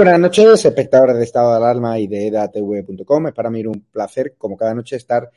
[0.00, 3.26] buenas noches, espectadores de Estado de Alarma y de edatv.com.
[3.26, 5.30] Es para mí un placer, como cada noche, estar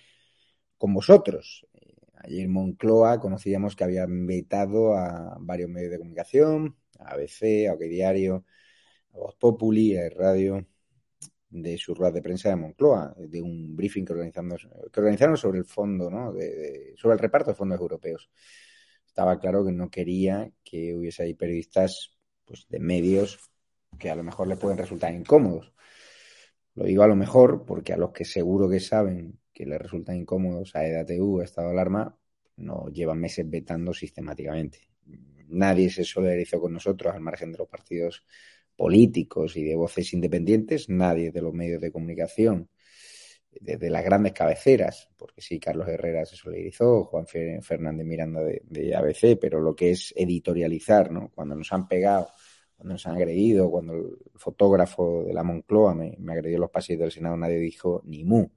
[0.77, 1.67] con vosotros.
[2.15, 7.73] Ayer en Moncloa conocíamos que habían vetado a varios medios de comunicación, a ABC, a
[7.73, 8.45] OK Diario,
[9.13, 10.65] a Voz Populi, a Radio,
[11.49, 15.59] de su rueda de prensa de Moncloa, de un briefing que, organizamos, que organizaron sobre
[15.59, 16.31] el fondo, ¿no?
[16.31, 18.29] De, sobre el reparto de fondos europeos.
[19.05, 23.52] Estaba claro que no quería que hubiese ahí periodistas pues, de medios
[23.97, 25.73] que a lo mejor les pueden resultar incómodos.
[26.75, 30.17] Lo digo a lo mejor porque a los que seguro que saben que les resultan
[30.17, 32.17] incómodos a EDATU, a Estado de Alarma,
[32.57, 34.89] nos llevan meses vetando sistemáticamente.
[35.49, 38.25] Nadie se solidarizó con nosotros al margen de los partidos
[38.75, 42.69] políticos y de voces independientes, nadie de los medios de comunicación,
[43.61, 48.95] desde las grandes cabeceras, porque sí, Carlos Herrera se solidarizó, Juan Fernández Miranda de, de
[48.95, 51.31] ABC, pero lo que es editorializar, ¿no?
[51.35, 52.29] Cuando nos han pegado
[52.83, 57.11] nos han agredido, cuando el fotógrafo de la Moncloa me, agredió en los pasillos del
[57.11, 58.49] Senado, nadie dijo ni mu.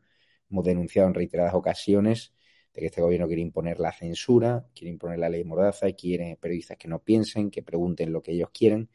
[0.50, 2.32] Hemos denunciado en reiteradas ocasiones
[2.74, 6.76] de que este gobierno quiere imponer la censura, quiere imponer la ley mordaza, quiere periodistas
[6.76, 8.90] que no piensen, que pregunten lo que ellos quieren.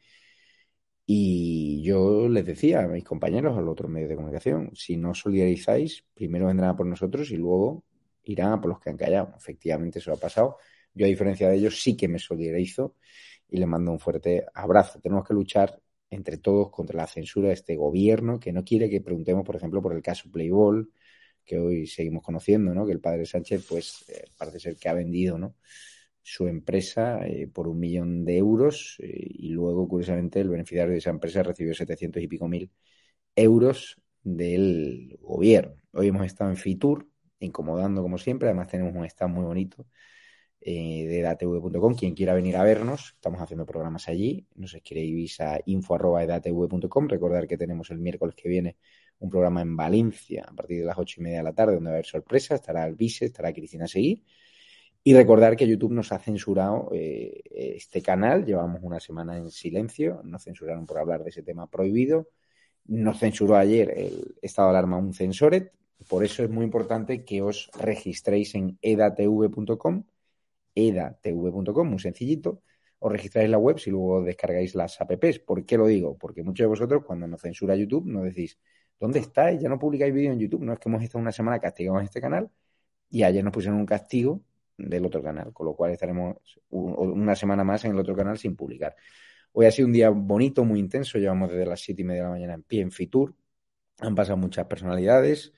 [1.04, 5.14] Y yo les decía a mis compañeros, a los otros medios de comunicación, si no
[5.14, 7.84] solidarizáis, primero vendrán a por nosotros y luego
[8.24, 9.34] irán a por los que han callado.
[9.36, 10.58] Efectivamente, eso ha pasado.
[10.94, 12.96] Yo, a diferencia de ellos, sí que me solidarizo
[13.52, 14.98] y le mando un fuerte abrazo.
[15.00, 15.78] Tenemos que luchar
[16.10, 19.82] entre todos contra la censura de este gobierno que no quiere que preguntemos, por ejemplo,
[19.82, 20.88] por el caso Playboy,
[21.44, 22.86] que hoy seguimos conociendo, ¿no?
[22.86, 25.56] Que el padre Sánchez, pues, eh, parece ser que ha vendido, ¿no?
[26.22, 30.98] Su empresa eh, por un millón de euros eh, y luego, curiosamente, el beneficiario de
[30.98, 32.70] esa empresa recibió 700 y pico mil
[33.36, 35.74] euros del gobierno.
[35.92, 37.08] Hoy hemos estado en Fitur,
[37.40, 39.86] incomodando como siempre, además tenemos un stand muy bonito
[40.64, 41.94] eh, de edatv.com.
[41.94, 44.46] Quien quiera venir a vernos, estamos haciendo programas allí.
[44.54, 47.08] Nos escribís a info.edatv.com.
[47.08, 48.76] Recordar que tenemos el miércoles que viene
[49.18, 51.90] un programa en Valencia a partir de las ocho y media de la tarde, donde
[51.90, 52.54] va a haber sorpresa.
[52.54, 54.22] Estará Alvise, estará Cristina Seguí.
[55.04, 58.44] Y recordar que YouTube nos ha censurado eh, este canal.
[58.44, 60.20] Llevamos una semana en silencio.
[60.22, 62.28] Nos censuraron por hablar de ese tema prohibido.
[62.86, 65.72] Nos censuró ayer el estado de alarma un censoret.
[66.08, 70.04] Por eso es muy importante que os registréis en edatv.com
[70.74, 72.62] edatv.com, muy sencillito.
[72.98, 75.40] Os registráis la web y luego descargáis las apps.
[75.40, 76.16] ¿Por qué lo digo?
[76.16, 78.58] Porque muchos de vosotros cuando nos censura YouTube nos decís,
[79.00, 79.60] ¿dónde estáis?
[79.60, 80.62] Ya no publicáis vídeo en YouTube.
[80.62, 82.50] No es que hemos estado una semana castigados en este canal
[83.10, 84.42] y ayer nos pusieron un castigo
[84.78, 86.36] del otro canal, con lo cual estaremos
[86.70, 88.96] una semana más en el otro canal sin publicar.
[89.52, 92.28] Hoy ha sido un día bonito, muy intenso, llevamos desde las siete y media de
[92.28, 93.34] la mañana en pie en Fitur,
[94.00, 95.52] han pasado muchas personalidades,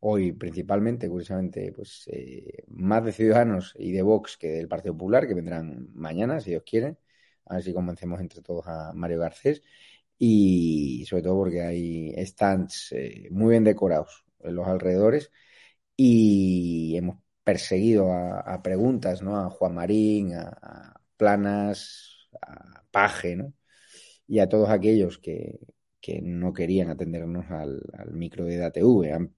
[0.00, 5.26] hoy principalmente, curiosamente, pues eh, más de Ciudadanos y de Vox que del Partido Popular,
[5.26, 6.96] que vendrán mañana, si Dios quiere,
[7.46, 9.62] a ver si convencemos entre todos a Mario Garcés,
[10.18, 15.30] y sobre todo porque hay stands eh, muy bien decorados en los alrededores
[15.96, 19.38] y hemos perseguido a, preguntas, ¿no?
[19.38, 23.54] A Juan Marín, a, Planas, a Paje, ¿no?
[24.26, 25.60] Y a todos aquellos que,
[26.22, 29.30] no querían atendernos al, micro de DATV.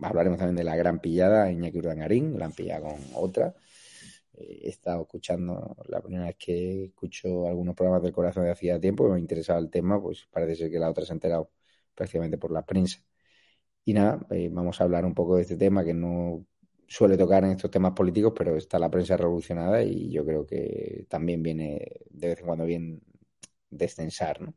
[0.00, 3.54] Hablaremos también de la gran pillada Iñaki Urdangarín, la han pillado con otra.
[4.34, 8.80] Eh, he estado escuchando, la primera vez que escucho algunos programas del corazón de hacía
[8.80, 11.50] tiempo, me interesaba el tema, pues parece ser que la otra se ha enterado
[11.94, 12.98] prácticamente por la prensa.
[13.84, 16.46] Y nada, eh, vamos a hablar un poco de este tema que no
[16.86, 21.06] suele tocar en estos temas políticos, pero está la prensa revolucionada y yo creo que
[21.08, 23.02] también viene de vez en cuando bien
[23.70, 24.40] descensar.
[24.40, 24.54] ¿no?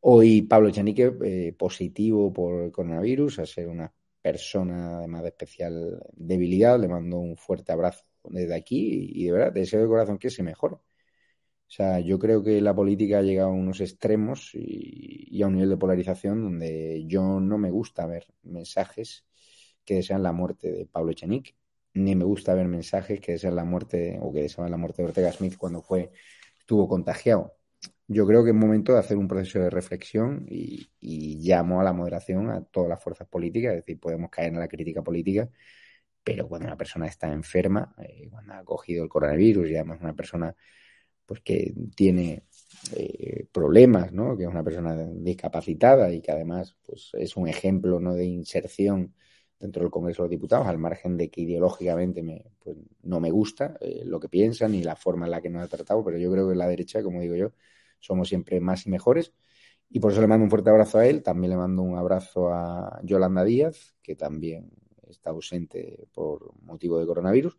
[0.00, 3.92] Hoy Pablo Echenique, eh, positivo por el coronavirus, a ser una
[4.22, 9.52] persona además de especial debilidad, le mando un fuerte abrazo desde aquí y de verdad
[9.52, 10.76] deseo de corazón que se mejore.
[10.76, 15.54] O sea, yo creo que la política ha llegado a unos extremos y, a un
[15.54, 19.24] nivel de polarización donde yo no me gusta ver mensajes
[19.84, 21.56] que desean la muerte de Pablo Echenique,
[21.94, 25.08] ni me gusta ver mensajes que desean la muerte o que desean la muerte de
[25.08, 26.12] Ortega Smith cuando fue
[26.58, 27.56] estuvo contagiado.
[28.08, 30.88] Yo creo que es momento de hacer un proceso de reflexión y,
[31.40, 34.68] llamo a la moderación a todas las fuerzas políticas, es decir, podemos caer en la
[34.68, 35.48] crítica política,
[36.24, 40.14] pero cuando una persona está enferma, eh, cuando ha cogido el coronavirus y además una
[40.14, 40.54] persona
[41.26, 42.44] pues que tiene
[42.96, 44.36] eh, problemas, ¿no?
[44.36, 48.14] Que es una persona discapacitada y que además pues es un ejemplo ¿no?
[48.14, 49.14] de inserción
[49.58, 53.30] dentro del Congreso de los Diputados, al margen de que ideológicamente me, pues, no me
[53.30, 56.18] gusta eh, lo que piensan y la forma en la que nos ha tratado, pero
[56.18, 57.52] yo creo que la derecha, como digo yo,
[58.02, 59.32] somos siempre más y mejores.
[59.88, 61.22] Y por eso le mando un fuerte abrazo a él.
[61.22, 64.70] También le mando un abrazo a Yolanda Díaz, que también
[65.08, 67.56] está ausente por motivo de coronavirus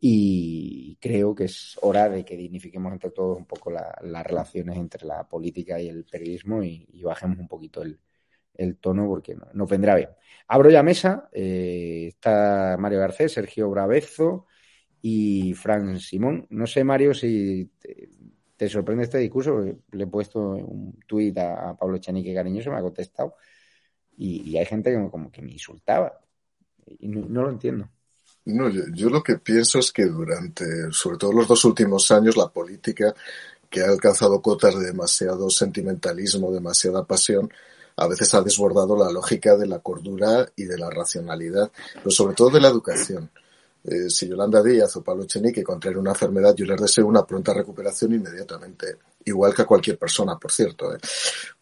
[0.00, 5.06] y creo que es hora de que dignifiquemos entre todos un poco las relaciones entre
[5.06, 10.10] la política y el periodismo y, bajemos un poquito el, tono porque no, vendrá bien.
[10.48, 14.46] Abro ya mesa, eh, está Mario Garcés, Sergio Bravezo
[15.00, 16.46] y Fran Simón.
[16.50, 17.70] No sé, Mario, si
[18.66, 23.34] sorprende este discurso, le he puesto un tuit a, Pablo Chanique cariñoso, me ha contestado
[24.16, 26.18] y, hay gente que como que me insultaba
[26.86, 27.90] y no lo entiendo.
[28.48, 32.48] No, yo, lo que pienso es que durante, sobre todo los dos últimos años, la
[32.48, 33.14] política,
[33.68, 37.52] que ha alcanzado cotas de demasiado sentimentalismo, demasiada pasión,
[37.96, 42.34] a veces ha desbordado la lógica de la cordura y de la racionalidad, pero sobre
[42.34, 43.30] todo de la educación.
[43.84, 47.54] Eh, si Yolanda Díaz o Pablo Chenique contraen una enfermedad, yo les deseo una pronta
[47.54, 50.94] recuperación inmediatamente, igual que a cualquier persona, por cierto.
[50.94, 50.98] Eh.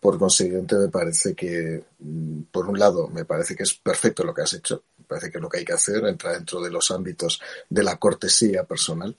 [0.00, 4.32] Por consiguiente, me parece que, mm, por un lado, me parece que es perfecto lo
[4.34, 6.90] que has hecho, parece que es lo que hay que hacer, entra dentro de los
[6.90, 9.14] ámbitos de la cortesía personal.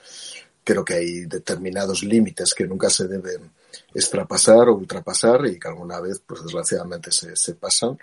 [0.64, 3.52] Creo que hay determinados límites que nunca se deben
[3.94, 7.98] extrapasar o ultrapasar y que alguna vez, pues desgraciadamente, se pasan.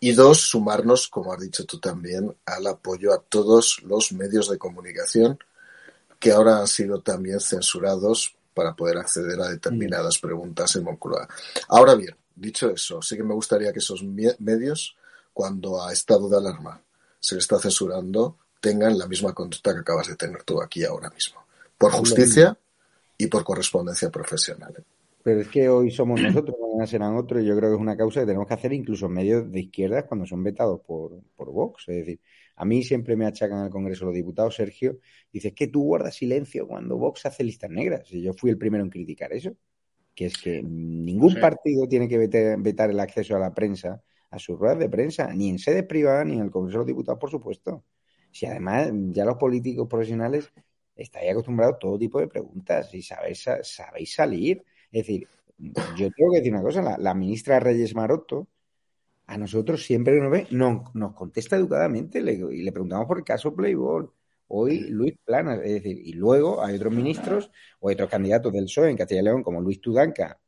[0.00, 4.58] Y dos, sumarnos, como has dicho tú también, al apoyo a todos los medios de
[4.58, 5.38] comunicación
[6.18, 11.28] que ahora han sido también censurados para poder acceder a determinadas preguntas en Moncloa.
[11.68, 14.96] Ahora bien, dicho eso, sí que me gustaría que esos medios,
[15.32, 16.82] cuando a estado de alarma
[17.18, 21.10] se le está censurando tengan la misma conducta que acabas de tener tú aquí ahora
[21.10, 21.42] mismo.
[21.78, 22.56] Por justicia
[23.16, 24.84] y por correspondencia profesional.
[25.22, 27.96] Pero es que hoy somos nosotros, mañana serán otros, y yo creo que es una
[27.96, 31.52] causa que tenemos que hacer incluso en medios de izquierdas cuando son vetados por, por
[31.52, 31.88] Vox.
[31.88, 32.20] Es decir,
[32.56, 34.98] a mí siempre me achacan al Congreso los diputados, Sergio,
[35.32, 38.10] dice que tú guardas silencio cuando Vox hace listas negras.
[38.12, 39.56] Y yo fui el primero en criticar eso,
[40.14, 44.58] que es que ningún partido tiene que vetar el acceso a la prensa a sus
[44.58, 47.30] ruedas de prensa, ni en sede privada ni en el Congreso de los Diputados, por
[47.30, 47.84] supuesto.
[48.30, 50.52] Si además ya los políticos profesionales
[50.94, 54.64] estáis acostumbrados a todo tipo de preguntas y sabéis, sabéis salir.
[54.92, 55.28] Es decir,
[55.96, 58.48] yo tengo que decir una cosa, la, ministra Reyes Maroto,
[59.26, 63.54] a nosotros siempre que nos ve, nos contesta educadamente y le preguntamos por el caso
[63.54, 64.08] Playboy.
[64.48, 68.90] Hoy Luis Plana, es decir, y luego hay otros ministros o otros candidatos del PSOE
[68.90, 70.40] en Castilla y León, como Luis Tudanca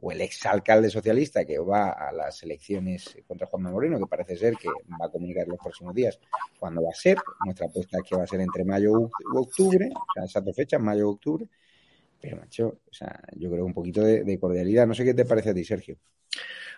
[0.00, 4.54] o el exalcalde socialista que va a las elecciones contra Juan Moreno, que parece ser
[4.54, 6.20] que va a comunicar en los próximos días
[6.60, 7.18] cuándo va a ser.
[7.44, 10.78] Nuestra apuesta es que va a ser entre mayo y octubre, o sea, exacto fecha,
[10.78, 11.48] mayo o octubre.
[12.20, 14.86] Pero, macho, o sea, yo creo un poquito de, cordialidad.
[14.86, 15.96] No sé qué te parece a ti, Sergio.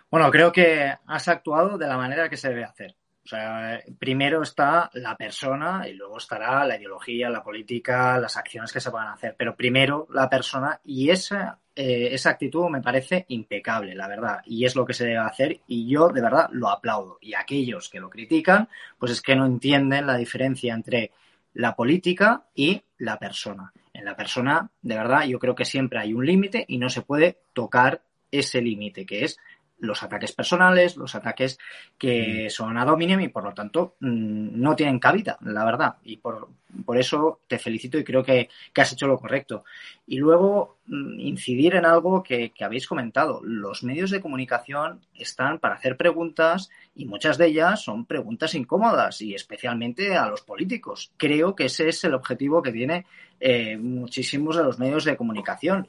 [0.09, 2.95] Bueno, creo que has actuado de la manera que se debe hacer.
[3.23, 8.73] O sea, primero está la persona y luego estará la ideología, la política, las acciones
[8.73, 9.35] que se van a hacer.
[9.37, 14.41] Pero primero la persona y esa, eh, esa actitud me parece impecable, la verdad.
[14.45, 17.19] Y es lo que se debe hacer y yo de verdad lo aplaudo.
[17.21, 18.67] Y aquellos que lo critican,
[18.97, 21.11] pues es que no entienden la diferencia entre
[21.53, 23.71] la política y la persona.
[24.01, 27.03] En la persona, de verdad, yo creo que siempre hay un límite y no se
[27.03, 29.37] puede tocar ese límite, que es
[29.81, 31.59] los ataques personales, los ataques
[31.97, 32.49] que mm.
[32.49, 35.95] son a dominem y por lo tanto mm, no tienen cabida, la verdad.
[36.03, 36.49] Y por,
[36.85, 39.65] por eso te felicito y creo que, has hecho lo correcto.
[40.05, 43.41] Y luego mm, incidir en algo que, que, habéis comentado.
[43.43, 49.21] Los medios de comunicación están para hacer preguntas y muchas de ellas son preguntas incómodas
[49.21, 51.11] y especialmente a los políticos.
[51.17, 53.05] Creo que ese es el objetivo que tiene
[53.39, 55.87] eh, muchísimos de los medios de comunicación.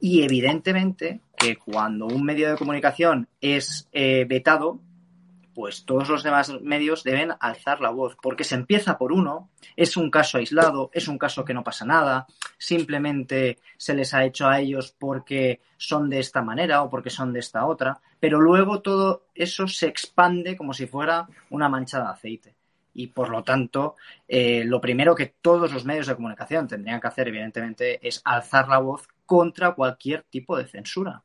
[0.00, 4.80] Y evidentemente que cuando un medio de comunicación es eh, vetado,
[5.56, 9.96] pues todos los demás medios deben alzar la voz, porque se empieza por uno, es
[9.96, 12.26] un caso aislado, es un caso que no pasa nada,
[12.58, 17.32] simplemente se les ha hecho a ellos porque son de esta manera o porque son
[17.32, 22.08] de esta otra, pero luego todo eso se expande como si fuera una mancha de
[22.08, 22.54] aceite.
[22.92, 23.96] Y por lo tanto,
[24.28, 28.68] eh, lo primero que todos los medios de comunicación tendrían que hacer, evidentemente, es alzar
[28.68, 31.24] la voz contra cualquier tipo de censura,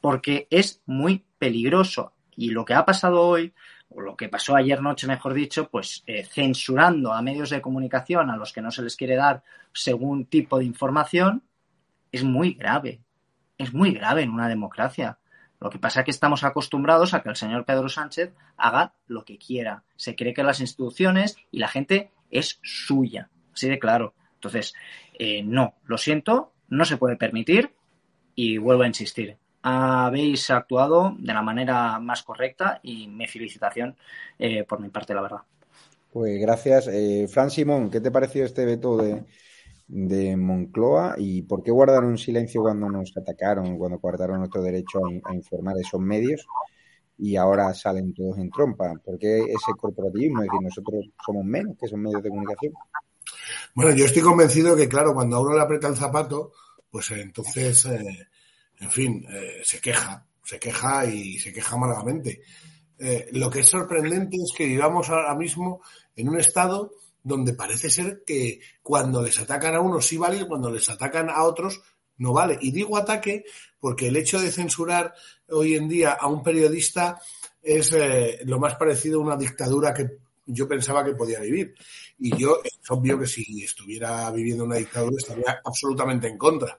[0.00, 2.12] porque es muy peligroso.
[2.36, 3.54] Y lo que ha pasado hoy,
[3.88, 8.30] o lo que pasó ayer noche, mejor dicho, pues eh, censurando a medios de comunicación
[8.30, 11.44] a los que no se les quiere dar según tipo de información,
[12.12, 13.00] es muy grave.
[13.58, 15.18] Es muy grave en una democracia.
[15.60, 19.24] Lo que pasa es que estamos acostumbrados a que el señor Pedro Sánchez haga lo
[19.24, 19.84] que quiera.
[19.96, 23.30] Se cree que las instituciones y la gente es suya.
[23.54, 24.14] Así de claro.
[24.34, 24.74] Entonces,
[25.18, 27.70] eh, no, lo siento, no se puede permitir
[28.34, 29.36] y vuelvo a insistir.
[29.62, 33.96] Habéis actuado de la manera más correcta y me felicitación
[34.38, 35.40] eh, por mi parte, la verdad.
[36.12, 36.88] Pues gracias.
[36.88, 39.24] Eh, Fran Simón, ¿qué te pareció este veto de,
[39.88, 45.34] de Moncloa y por qué guardaron silencio cuando nos atacaron, cuando guardaron nuestro derecho a,
[45.34, 46.46] informar esos medios
[47.18, 48.94] y ahora salen todos en trompa?
[49.04, 50.42] ¿Por qué ese corporativismo?
[50.42, 52.72] Es decir, nosotros somos menos que esos medios de comunicación.
[53.74, 56.52] Bueno, yo estoy convencido que, claro, cuando a uno le aprieta el zapato,
[56.90, 58.28] pues eh, entonces, eh,
[58.80, 62.40] en fin, eh, se queja, se queja y se queja amargamente.
[63.32, 65.82] lo que es sorprendente es que vivamos ahora mismo
[66.14, 66.92] en un estado
[67.22, 71.42] donde parece ser que cuando les atacan a unos sí vale cuando les atacan a
[71.42, 71.82] otros
[72.16, 72.56] no vale.
[72.62, 73.44] Y digo ataque
[73.78, 75.12] porque el hecho de censurar
[75.50, 77.20] hoy en día a un periodista
[77.60, 77.90] es
[78.44, 81.74] lo más parecido a una dictadura que yo pensaba que podía vivir.
[82.18, 86.78] Y yo, es obvio que si estuviera viviendo una dictadura estaría absolutamente en contra.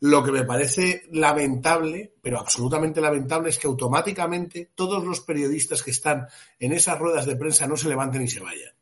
[0.00, 5.92] Lo que me parece lamentable, pero absolutamente lamentable, es que automáticamente todos los periodistas que
[5.92, 6.26] están
[6.58, 8.72] en esas ruedas de prensa no se levanten y se vayan.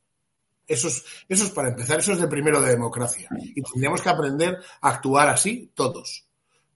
[0.67, 3.29] Eso es, eso es para empezar, eso es de primero de democracia.
[3.39, 6.27] Y tendríamos que aprender a actuar así todos.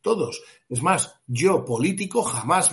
[0.02, 0.42] Todos.
[0.68, 2.72] Es más, yo político jamás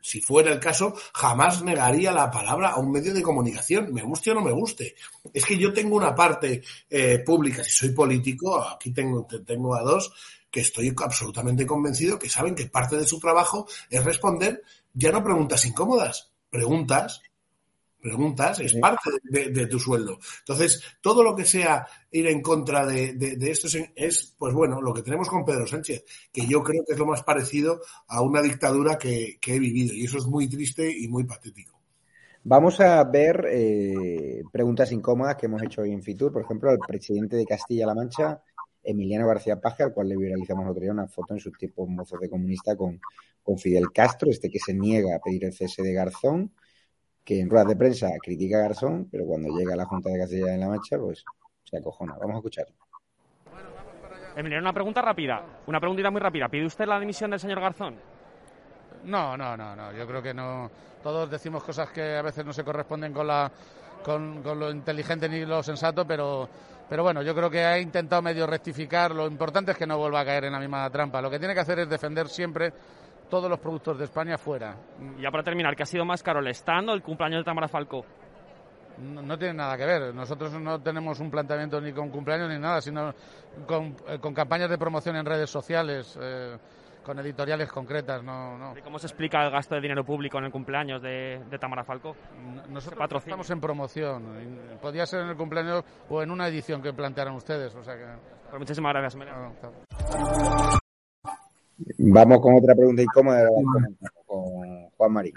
[0.00, 4.30] si fuera el caso, jamás negaría la palabra a un medio de comunicación, me guste
[4.30, 4.94] o no me guste.
[5.32, 9.82] Es que yo tengo una parte eh, pública, si soy político, aquí tengo, tengo a
[9.82, 10.12] dos,
[10.50, 15.22] que estoy absolutamente convencido que saben que parte de su trabajo es responder ya no
[15.22, 17.22] preguntas incómodas, preguntas
[18.00, 20.18] preguntas, es parte de, tu sueldo.
[20.40, 25.02] Entonces, todo lo que sea ir en contra de, esto es, pues bueno, lo que
[25.02, 28.98] tenemos con Pedro Sánchez, que yo creo que es lo más parecido a una dictadura
[28.98, 31.78] que, he vivido, y eso es muy triste y muy patético.
[32.42, 36.32] Vamos a ver eh, preguntas incómodas que hemos hecho hoy en Fitur.
[36.32, 38.42] Por ejemplo, al presidente de Castilla-La Mancha,
[38.82, 42.18] Emiliano García Paje, al cual le viralizamos otro día una foto en sus tiempos mozos
[42.18, 42.98] de comunista con,
[43.42, 46.52] con Fidel Castro, este que se niega a pedir el cese de Garzón
[47.30, 50.18] que en ruedas de prensa critica a Garzón, pero cuando llega a la Junta de
[50.18, 51.24] Castilla en la Mancha, pues
[51.62, 52.16] se acojona.
[52.18, 52.66] Vamos a escuchar.
[54.34, 56.48] Emiliano, una pregunta rápida, una preguntita muy rápida.
[56.48, 57.94] ¿Pide usted la dimisión del señor Garzón?
[59.04, 59.92] No, no, no, no.
[59.92, 60.68] Yo creo que no.
[61.04, 63.48] Todos decimos cosas que a veces no se corresponden con la
[64.04, 66.48] con, con lo inteligente ni lo sensato, pero
[66.88, 69.14] pero bueno, yo creo que ha intentado medio rectificar.
[69.14, 71.22] Lo importante es que no vuelva a caer en la misma trampa.
[71.22, 72.72] Lo que tiene que hacer es defender siempre
[73.30, 74.76] todos los productos de España fuera.
[75.18, 77.68] Ya para terminar, ¿qué ha sido más caro, el stand o el cumpleaños de Tamara
[77.68, 78.04] Falcó?
[78.98, 80.14] No, tiene nada que ver.
[80.14, 83.14] Nosotros no tenemos un planteamiento ni con cumpleaños ni nada, sino
[83.66, 86.18] con, eh, campañas de promoción en redes sociales.
[86.20, 86.58] Eh,
[87.02, 88.76] con editoriales concretas, no, no.
[88.76, 92.14] ¿Y cómo se explica el gasto de dinero público en el cumpleaños de, Tamara Falcó?
[92.68, 94.78] Nosotros estamos en promoción.
[94.82, 97.74] Podría ser en el cumpleaños o en una edición que plantearan ustedes.
[97.74, 98.04] O sea que...
[98.50, 99.16] Pues muchísimas gracias,
[101.98, 103.48] Vamos con otra pregunta incómoda
[104.26, 105.32] con Juan Marín.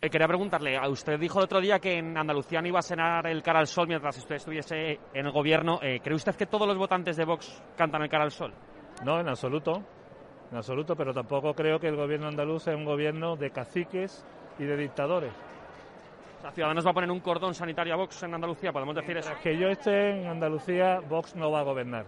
[0.00, 2.82] Eh, quería preguntarle, a usted dijo el otro día que en Andalucía no iba a
[2.82, 5.78] cenar el cara al sol mientras usted estuviese en el gobierno.
[5.82, 8.52] Eh, ¿Cree usted que todos los votantes de Vox cantan el cara al sol?
[9.04, 9.82] No, en absoluto.
[10.50, 14.24] En absoluto, pero tampoco creo que el gobierno andaluz sea un gobierno de caciques
[14.58, 15.32] y de dictadores.
[16.38, 19.16] O sea, Ciudadanos va a poner un cordón sanitario a Vox en Andalucía, podemos decir
[19.16, 19.32] eso.
[19.42, 22.04] Que yo esté en Andalucía, Vox no va a gobernar.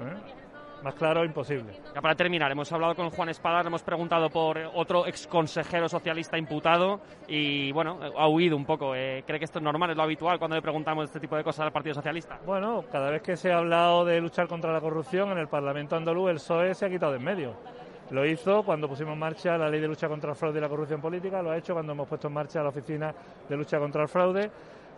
[0.00, 0.47] ¿Eh?
[0.82, 1.72] Más claro, imposible.
[1.92, 5.88] Ya para terminar, hemos hablado con Juan Espada, le hemos preguntado por otro ex consejero
[5.88, 8.94] socialista imputado y, bueno, ha huido un poco.
[8.94, 11.42] Eh, ¿Cree que esto es normal, es lo habitual cuando le preguntamos este tipo de
[11.42, 12.38] cosas al Partido Socialista?
[12.46, 15.96] Bueno, cada vez que se ha hablado de luchar contra la corrupción en el Parlamento
[15.96, 17.54] andaluz, el PSOE se ha quitado de en medio.
[18.10, 20.68] Lo hizo cuando pusimos en marcha la ley de lucha contra el fraude y la
[20.68, 23.12] corrupción política, lo ha hecho cuando hemos puesto en marcha la oficina
[23.48, 24.50] de lucha contra el fraude.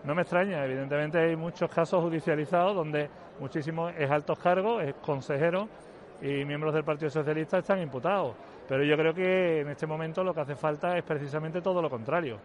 [0.04, 3.10] No me extraña, evidentemente hay muchos casos judicializados donde
[3.40, 5.68] muchísimos es altos cargos, es consejero
[6.22, 8.34] y miembros del Partido Socialista están imputados.
[8.68, 11.90] Pero yo creo que en este momento lo que hace falta es precisamente todo lo
[11.90, 12.38] contrario,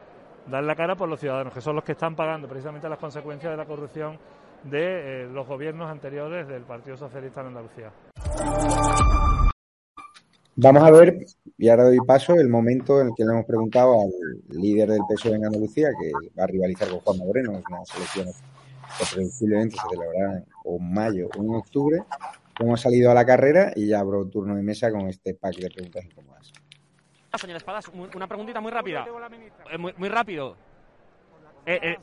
[0.48, 3.52] dar la cara por los ciudadanos, que son los que están pagando precisamente las consecuencias
[3.52, 4.18] de la corrupción
[4.64, 7.92] de eh, los gobiernos anteriores del Partido Socialista en Andalucía.
[10.58, 11.26] Vamos a ver,
[11.58, 14.10] y ahora doy paso, el momento en el que le hemos preguntado al
[14.58, 18.42] líder del PSOE en Andalucía, que va a rivalizar con Juan Moreno, unas elecciones
[18.98, 22.04] que previsiblemente se celebrarán en mayo o en octubre,
[22.58, 25.56] cómo ha salido a la carrera y ya abro turno de mesa con este pack
[25.58, 26.52] de preguntas incómodas.
[27.32, 29.06] Ah, señor Espadas, una preguntita muy rápida.
[29.72, 30.56] Eh, muy, muy, rápido.
[31.66, 31.98] Eh, eh.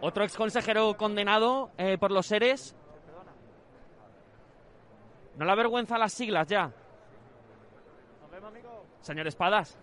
[0.00, 2.74] Otro ex consejero condenado eh, por los seres.
[5.38, 6.72] ¿No le avergüenza las siglas ya?
[9.00, 9.78] Señor Espadas.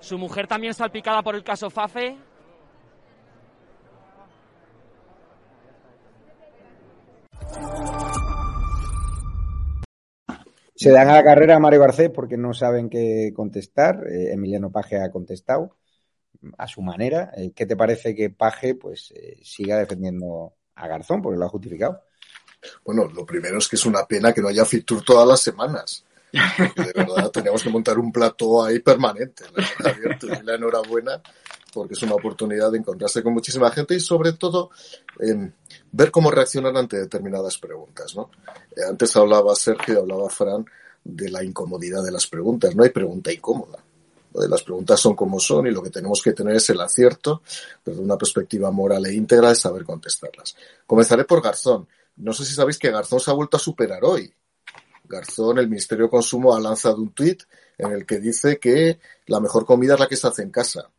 [0.00, 2.16] Su mujer también salpicada por el caso Fafe.
[10.74, 14.06] Se dan a la carrera a Mario Garcés porque no saben qué contestar.
[14.06, 15.76] Eh, Emiliano Paje ha contestado
[16.56, 17.30] a su manera.
[17.36, 21.48] Eh, ¿Qué te parece que Paje pues eh, siga defendiendo a Garzón porque lo ha
[21.48, 22.02] justificado?
[22.84, 26.04] Bueno, lo primero es que es una pena que no haya Fitur todas las semanas.
[26.32, 29.44] de verdad tenemos que montar un plato ahí permanente.
[29.78, 31.22] La, la enhorabuena
[31.76, 34.70] porque es una oportunidad de encontrarse con muchísima gente y sobre todo
[35.20, 35.50] eh,
[35.92, 38.16] ver cómo reaccionan ante determinadas preguntas.
[38.16, 38.30] ¿no?
[38.74, 40.64] Eh, antes hablaba Sergio, hablaba Fran
[41.04, 42.74] de la incomodidad de las preguntas.
[42.74, 43.78] No hay pregunta incómoda.
[44.48, 47.42] Las preguntas son como son y lo que tenemos que tener es el acierto,
[47.84, 50.56] desde una perspectiva moral e íntegra, de saber contestarlas.
[50.86, 51.88] Comenzaré por Garzón.
[52.16, 54.32] No sé si sabéis que Garzón se ha vuelto a superar hoy.
[55.04, 57.42] Garzón, el Ministerio de Consumo, ha lanzado un tuit
[57.78, 60.90] en el que dice que la mejor comida es la que se hace en casa,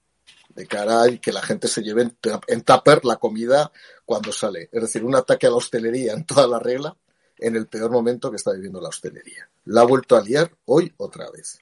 [0.50, 2.10] de cara a que la gente se lleve
[2.47, 3.71] en tupper la comida
[4.06, 4.69] cuando sale.
[4.71, 6.95] Es decir, un ataque a la hostelería en toda la regla
[7.39, 9.50] en el peor momento que está viviendo la hostelería.
[9.65, 11.60] La ha vuelto a liar hoy otra vez.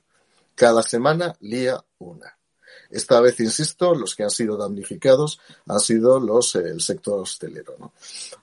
[0.56, 2.38] Cada semana lía una.
[2.90, 7.92] Esta vez, insisto, los que han sido damnificados han sido los, eh, el sector hostelero.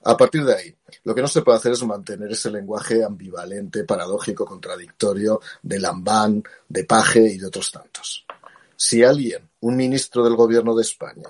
[0.03, 3.83] A partir de ahí, lo que no se puede hacer es mantener ese lenguaje ambivalente,
[3.83, 8.25] paradójico, contradictorio de Lambán, de Paje y de otros tantos.
[8.75, 11.29] Si alguien, un ministro del gobierno de España,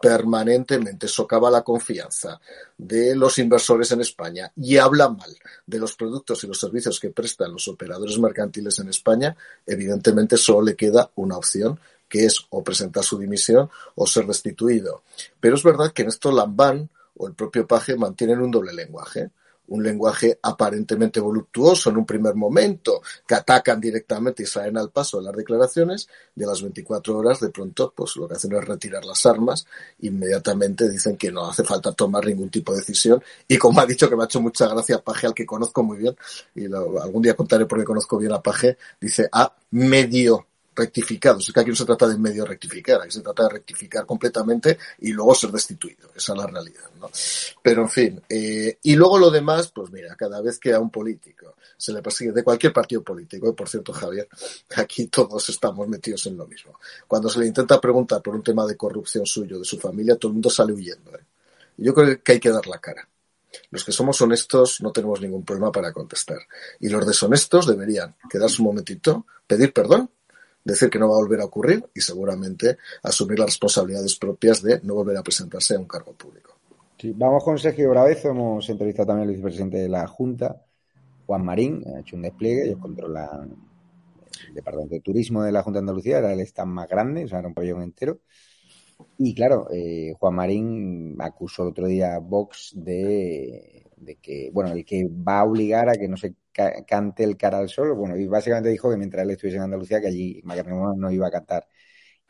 [0.00, 2.40] permanentemente socava la confianza
[2.76, 5.34] de los inversores en España y habla mal
[5.66, 10.62] de los productos y los servicios que prestan los operadores mercantiles en España, evidentemente solo
[10.62, 11.78] le queda una opción
[12.08, 15.02] que es o presentar su dimisión o ser restituido.
[15.40, 19.30] Pero es verdad que en esto Lambán o el propio Paje mantienen un doble lenguaje
[19.68, 25.18] un lenguaje aparentemente voluptuoso en un primer momento, que atacan directamente y salen al paso
[25.18, 29.04] de las declaraciones, de las 24 horas de pronto pues lo que hacen es retirar
[29.04, 29.66] las armas,
[30.00, 34.08] inmediatamente dicen que no hace falta tomar ningún tipo de decisión y como ha dicho
[34.08, 36.16] que me ha hecho mucha gracia Paje al que conozco muy bien
[36.54, 41.48] y algún día contaré porque conozco bien a Paje, dice a ah, medio rectificados.
[41.48, 44.78] Es que aquí no se trata de medio rectificar, aquí se trata de rectificar completamente
[44.98, 46.10] y luego ser destituido.
[46.14, 47.10] Esa es la realidad, ¿no?
[47.62, 50.90] Pero en fin, eh, y luego lo demás, pues mira, cada vez que a un
[50.90, 54.28] político se le persigue de cualquier partido político, y por cierto, Javier,
[54.76, 56.78] aquí todos estamos metidos en lo mismo.
[57.06, 60.30] Cuando se le intenta preguntar por un tema de corrupción suyo, de su familia, todo
[60.30, 61.10] el mundo sale huyendo.
[61.14, 61.24] ¿eh?
[61.76, 63.08] Yo creo que hay que dar la cara.
[63.70, 66.38] Los que somos honestos no tenemos ningún problema para contestar.
[66.80, 70.10] Y los deshonestos deberían quedarse un momentito, pedir perdón
[70.64, 74.80] decir que no va a volver a ocurrir y seguramente asumir las responsabilidades propias de
[74.82, 76.56] no volver a presentarse a un cargo público.
[76.98, 80.64] Sí, vamos con Sergio Bravezo, hemos entrevistado también al vicepresidente de la Junta,
[81.26, 83.56] Juan Marín, ha hecho un despliegue, ellos controlan
[84.48, 87.28] el Departamento de Turismo de la Junta de Andalucía, era el stand más grande, o
[87.28, 88.20] sea, era un pabellón entero.
[89.18, 94.72] Y claro, eh, Juan Marín acusó el otro día a Vox de, de, que, bueno,
[94.72, 96.34] el que va a obligar a que no se
[96.86, 97.94] cante el cara al sol.
[97.94, 101.26] Bueno, y básicamente dijo que mientras él estuviese en Andalucía, que allí Macarena no iba
[101.26, 101.66] a cantar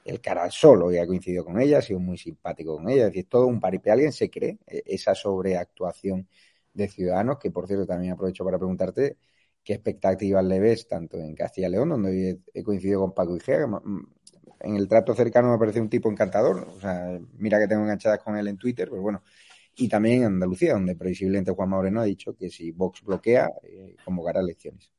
[0.04, 0.82] el cara al sol.
[0.82, 3.06] Hoy ha coincidido con ella, ha sido muy simpático con ella.
[3.06, 3.90] Es decir, todo un paripé.
[3.90, 6.28] ¿Alguien se cree eh, esa sobreactuación
[6.72, 7.38] de Ciudadanos?
[7.38, 9.18] Que, por cierto, también aprovecho para preguntarte
[9.62, 13.66] qué expectativas le ves tanto en Castilla y León, donde he coincidido con Paco Igea,
[14.60, 16.68] en el trato cercano me parece un tipo encantador.
[16.76, 19.22] O sea, mira que tengo enganchadas con él en Twitter, pero bueno.
[19.76, 23.96] Y también en Andalucía, donde previsiblemente Juan Moreno ha dicho que si Vox bloquea, eh,
[24.04, 24.90] convocará elecciones.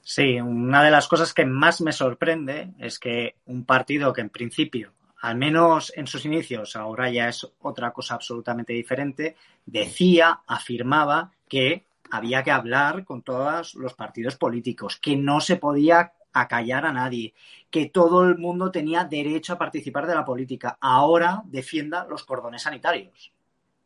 [0.00, 4.30] Sí, una de las cosas que más me sorprende es que un partido que en
[4.30, 9.36] principio, al menos en sus inicios, ahora ya es otra cosa absolutamente diferente,
[9.66, 16.12] decía, afirmaba que había que hablar con todos los partidos políticos, que no se podía
[16.32, 17.34] acallar a nadie,
[17.70, 20.78] que todo el mundo tenía derecho a participar de la política.
[20.80, 23.32] Ahora defienda los cordones sanitarios.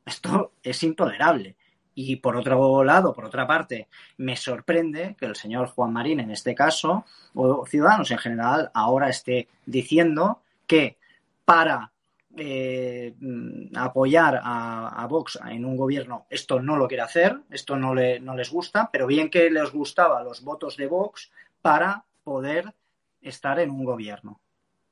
[0.04, 1.56] Esto es intolerable.
[1.94, 6.30] Y por otro lado, por otra parte, me sorprende que el señor Juan Marín, en
[6.30, 10.96] este caso, o Ciudadanos en general, ahora esté diciendo que
[11.44, 11.92] para
[12.34, 13.14] eh,
[13.74, 18.34] apoyar a, Vox en un gobierno esto no lo quiere hacer, esto no, le, no
[18.34, 22.72] les gusta, pero bien que les gustaba los votos de Vox para poder
[23.20, 24.40] estar en un gobierno.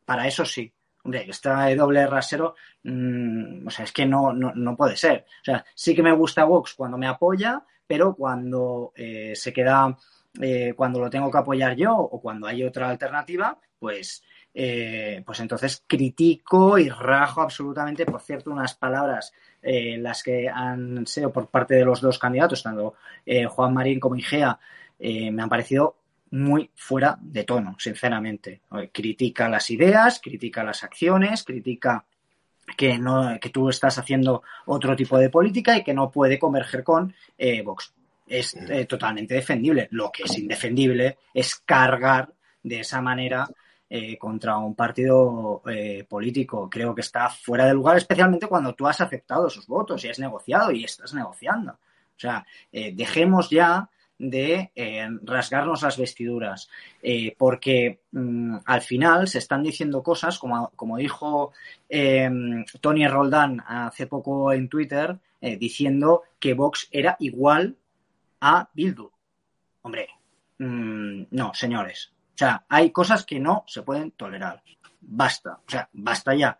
[0.04, 0.70] Para eso sí.
[1.02, 5.24] Hombre, de doble rasero, mm, o sea, es que no, no, puede ser.
[5.40, 9.96] O sea, sí que me gusta Vox cuando me apoya, pero cuando eh, se queda,
[10.40, 15.40] eh, cuando lo tengo que apoyar yo o cuando hay otra alternativa, pues, eh, pues
[15.40, 19.32] entonces critico y rajo absolutamente, por cierto, unas palabras
[19.62, 22.94] las que han sido por parte de los dos candidatos, tanto
[23.48, 24.58] Juan Marín como Igea,
[24.98, 25.99] me han parecido
[26.30, 28.62] muy fuera de tono, sinceramente.
[28.92, 32.04] Critica las ideas, critica las acciones, critica
[32.76, 36.84] que, no, que tú estás haciendo otro tipo de política y que no puede converger
[36.84, 37.92] con eh, Vox.
[38.26, 39.88] Es eh, totalmente defendible.
[39.90, 43.48] Lo que es indefendible es cargar de esa manera
[43.88, 45.62] eh, contra un partido
[46.08, 46.70] político.
[46.70, 50.18] Creo que está fuera de lugar, especialmente cuando tú has aceptado esos votos y has
[50.18, 51.72] negociado y estás negociando.
[51.72, 53.88] O sea, dejemos ya
[54.20, 56.68] de eh, rasgarnos las vestiduras,
[57.02, 61.52] eh, porque mm, al final se están diciendo cosas, como, como dijo
[61.88, 67.76] em, Tony Roldán hace poco en Twitter, eh, diciendo que Vox era igual
[68.42, 69.10] a Bildu.
[69.82, 70.08] Hombre,
[70.58, 72.12] mm, no, señores.
[72.34, 74.62] O sea, hay cosas que no se pueden tolerar.
[75.00, 76.58] Basta, o sea, basta ya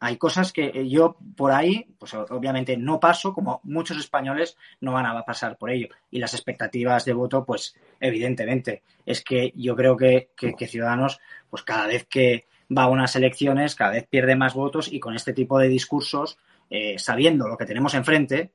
[0.00, 4.92] hay cosas que eh, yo por ahí, pues obviamente no paso, como muchos españoles no
[4.92, 5.88] van a pasar por ello.
[6.10, 10.30] Y las expectativas de voto, pues evidentemente, es que yo creo que,
[10.66, 15.00] Ciudadanos, pues cada vez que va a unas elecciones, cada vez pierde más votos y
[15.00, 16.38] con este tipo de discursos,
[16.70, 18.52] eh, sabiendo lo que tenemos enfrente,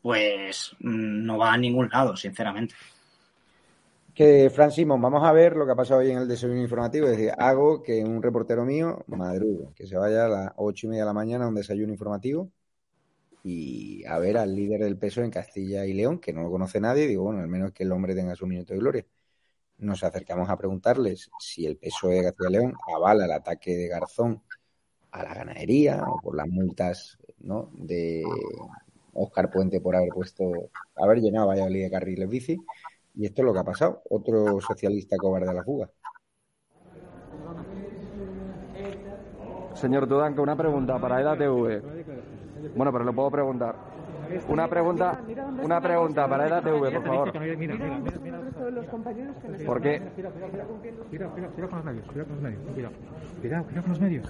[0.00, 2.74] pues mm, no va a ningún lado, sinceramente
[4.18, 7.06] que Fran vamos a ver lo que ha pasado hoy en el desayuno informativo.
[7.06, 10.90] Es decir, hago que un reportero mío madrugue, que se vaya a las ocho y
[10.90, 12.50] media de la mañana a un desayuno informativo
[13.44, 16.80] y a ver al líder del peso en Castilla y León, que no lo conoce
[16.80, 17.06] nadie.
[17.06, 19.06] Digo, bueno, al menos que el hombre tenga su minuto de gloria.
[19.78, 23.86] Nos acercamos a preguntarles si el PSOE de Castilla y León avala el ataque de
[23.86, 24.42] Garzón
[25.12, 27.70] a la ganadería o por las multas ¿no?
[27.72, 28.24] de
[29.12, 32.58] Oscar Puente por haber puesto, haber llenado Valladolid de carriles bici
[33.18, 34.00] y esto es lo que ha pasado.
[34.10, 35.90] Otro socialista cobarde a la fuga.
[39.74, 41.82] Señor Tudanca, una pregunta para EDATV.
[42.76, 43.74] Bueno, pero lo puedo preguntar.
[44.48, 45.20] Una pregunta,
[45.62, 47.32] una pregunta para EDATV, por favor.
[49.66, 50.02] ¿Por qué?
[51.10, 51.42] Cuidado, con
[51.78, 54.28] los medios, cuidado con los medios, cuidado, cuidado con los medios.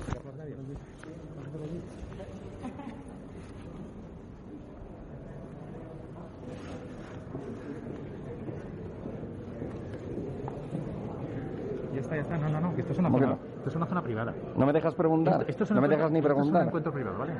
[12.05, 14.35] ya está, No, no, no, esto es una zona, esto es una zona privada.
[14.57, 15.47] ¿No me dejas preguntar?
[15.71, 16.67] no me dejas ni preguntar.
[16.67, 17.35] Esto es un privado, ¿vale?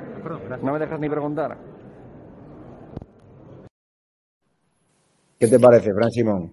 [0.61, 1.57] No me dejas ni preguntar.
[5.39, 6.51] ¿Qué te parece, Fran Simón?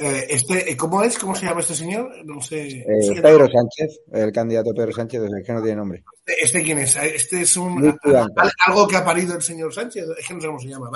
[0.00, 1.18] Eh, este, ¿Cómo es?
[1.18, 2.10] ¿Cómo se llama este señor?
[2.24, 2.68] No sé.
[2.68, 6.04] Eh, Pedro Sánchez, el candidato Pedro Sánchez, es que no tiene nombre.
[6.24, 6.96] ¿Este, este quién es?
[6.96, 7.98] Este es un
[8.66, 10.90] algo que ha parido el señor Sánchez, es que no sé cómo se llama.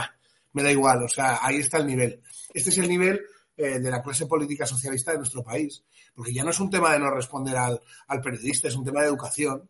[0.53, 2.21] me da igual, o sea, ahí está el nivel.
[2.55, 3.21] Este es el nivel
[3.57, 5.83] eh, de la clase política socialista de nuestro país.
[6.17, 7.81] Porque ya no es un tema de no responder al,
[8.23, 9.69] periodista, es un tema de educación.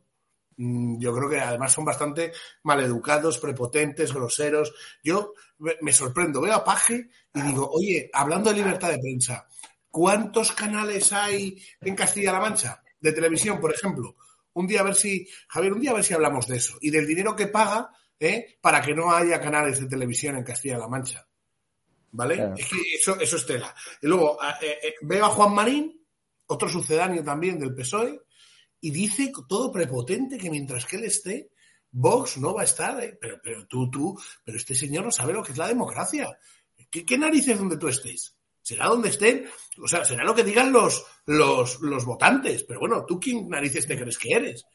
[0.56, 2.32] Mm, yo creo que además son bastante
[2.62, 4.72] maleducados, prepotentes, groseros.
[5.02, 9.46] Yo me sorprendo, veo a Paje y digo, oye, hablando de libertad de prensa,
[9.90, 14.16] ¿cuántos canales hay en Castilla-La Mancha de televisión, por ejemplo?
[14.52, 16.78] Un día a ver si, Javier, un día a ver si hablamos de eso.
[16.80, 18.56] Y del dinero que paga ¿eh?
[18.60, 21.26] para que no haya canales de televisión en Castilla-La Mancha.
[22.12, 22.36] ¿Vale?
[22.36, 22.54] Claro.
[22.56, 23.74] Es que eso, eso es tela.
[24.00, 26.05] Y luego eh, eh, veo a Juan Marín,
[26.46, 28.20] otro sucedáneo también del PSOE,
[28.80, 31.50] y dice todo prepotente que mientras que él esté,
[31.90, 33.02] Vox no va a estar.
[33.02, 33.16] ¿eh?
[33.20, 36.28] Pero, pero tú, tú, pero este señor no sabe lo que es la democracia.
[36.90, 38.36] ¿Qué, qué narices donde tú estés?
[38.60, 39.46] Será donde estén,
[39.82, 42.64] o sea, será lo que digan los, los, los votantes.
[42.64, 44.66] Pero bueno, ¿tú quién narices te crees que eres?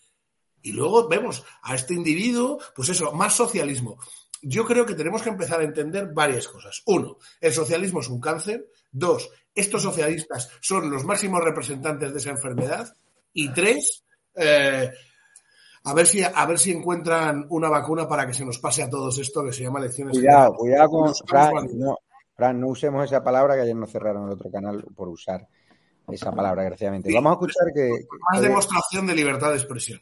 [0.62, 3.99] Y luego vemos a este individuo, pues eso, más socialismo.
[4.41, 6.81] Yo creo que tenemos que empezar a entender varias cosas.
[6.86, 8.67] Uno, el socialismo es un cáncer.
[8.91, 12.93] Dos, estos socialistas son los máximos representantes de esa enfermedad.
[13.33, 14.03] Y tres,
[14.35, 14.91] eh,
[15.83, 18.89] a ver si a ver si encuentran una vacuna para que se nos pase a
[18.89, 20.17] todos esto que se llama elecciones.
[20.17, 20.59] Cuidado, generales.
[20.59, 21.15] cuidado con.
[21.27, 21.97] Fran, no,
[22.35, 25.47] Fran, no usemos esa palabra que ayer nos cerraron el otro canal por usar
[26.07, 27.09] esa palabra, desgraciadamente.
[27.09, 27.15] Sí.
[27.15, 27.89] Vamos a escuchar que.
[28.31, 30.01] Más que- demostración de libertad de expresión.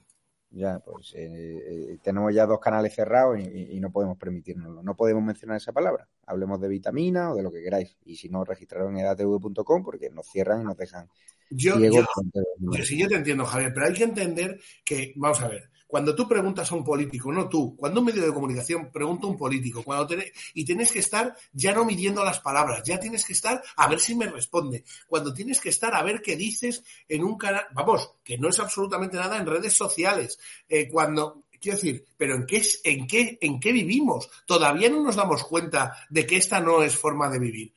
[0.51, 4.81] Ya, pues eh, eh, tenemos ya dos canales cerrados y, y- no podemos permitirnoslo.
[4.81, 6.07] No podemos mencionar esa palabra.
[6.25, 7.95] Hablemos de vitamina o de lo que queráis.
[8.05, 11.07] Y si no, registraros en edatv.com porque nos cierran y nos dejan
[11.51, 11.77] Yo.
[11.77, 16.13] Yo sí, yo te entiendo, Javier, pero hay que entender que, vamos a ver, cuando
[16.13, 19.37] tú preguntas a un político, no tú, cuando un medio de comunicación pregunta a un
[19.37, 23.33] político, cuando tiene- y tienes que estar ya no midiendo las palabras, ya tienes que
[23.33, 27.23] estar a ver si me responde, cuando tienes que estar a ver qué dices en
[27.23, 32.05] un canal, vamos, que no es absolutamente nada en redes sociales, eh, cuando, quiero decir,
[32.15, 34.29] pero ¿en qué, en, qué, ¿en qué vivimos?
[34.45, 37.73] Todavía no nos damos cuenta de que esta no es forma de vivir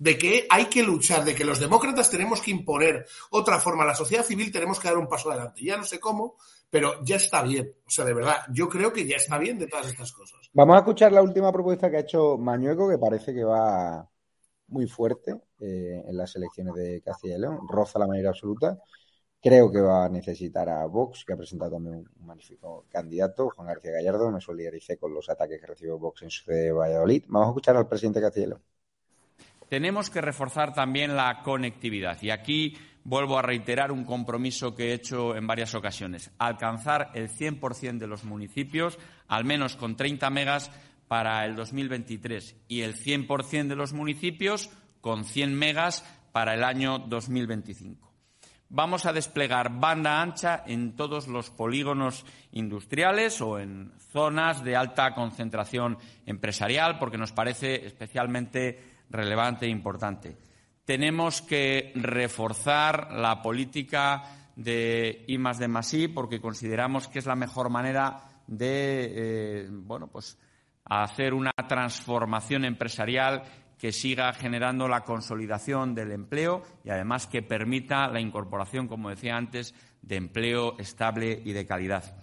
[0.00, 3.94] de que hay que luchar, de que los demócratas tenemos que imponer otra forma, la
[3.94, 5.62] sociedad civil tenemos que dar un paso adelante.
[5.62, 6.38] Ya no sé cómo,
[6.70, 7.74] pero ya está bien.
[7.86, 10.38] O sea, de verdad, yo creo que ya está bien de todas estas cosas.
[10.52, 14.08] Vamos a escuchar la última propuesta que ha hecho Mañueco, que parece que va
[14.68, 17.58] muy fuerte eh, en las elecciones de Castilla y León.
[17.68, 18.78] Roza la mayoría absoluta.
[19.42, 23.68] Creo que va a necesitar a Vox, que ha presentado también un, magnífico candidato, Juan
[23.68, 24.30] García Gallardo.
[24.30, 27.24] Me solidaricé con los ataques que recibió Vox en su sede de Valladolid.
[27.26, 28.62] Vamos a escuchar al presidente de Castilla y León.
[29.68, 32.20] Tenemos que reforzar también la conectividad.
[32.22, 36.30] Y aquí vuelvo a reiterar un compromiso que he hecho en varias ocasiones.
[36.38, 40.70] Alcanzar el 100% de los municipios, al menos con 30 megas
[41.08, 46.98] para el 2023, y el 100% de los municipios con 100 megas para el año
[46.98, 48.10] 2025.
[48.72, 55.12] Vamos a desplegar banda ancha en todos los polígonos industriales o en zonas de alta
[55.12, 58.78] concentración empresarial, porque nos parece especialmente
[59.10, 60.36] relevante e importante.
[60.90, 64.24] Tenemos que reforzar la política
[64.56, 69.68] de I más D más I porque consideramos que es la mejor manera de eh,
[69.70, 70.36] bueno, pues,
[70.84, 73.44] hacer una transformación empresarial
[73.78, 79.36] que siga generando la consolidación del empleo y además que permita la incorporación, como decía
[79.36, 82.16] antes, de empleo estable y de calidad.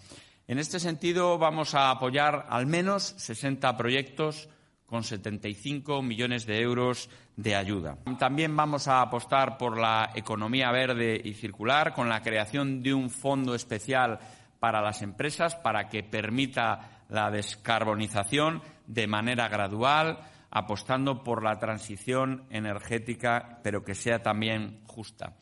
[0.46, 4.50] En este sentido, vamos a apoyar al menos 60 proyectos
[4.88, 7.98] con 75 millones de euros de ayuda.
[8.18, 13.10] También vamos a apostar por la economía verde y circular con la creación de un
[13.10, 14.18] fondo especial
[14.60, 20.20] para las empresas para que permita la descarbonización de manera gradual,
[20.50, 25.34] apostando por la transición energética, pero que sea también justa.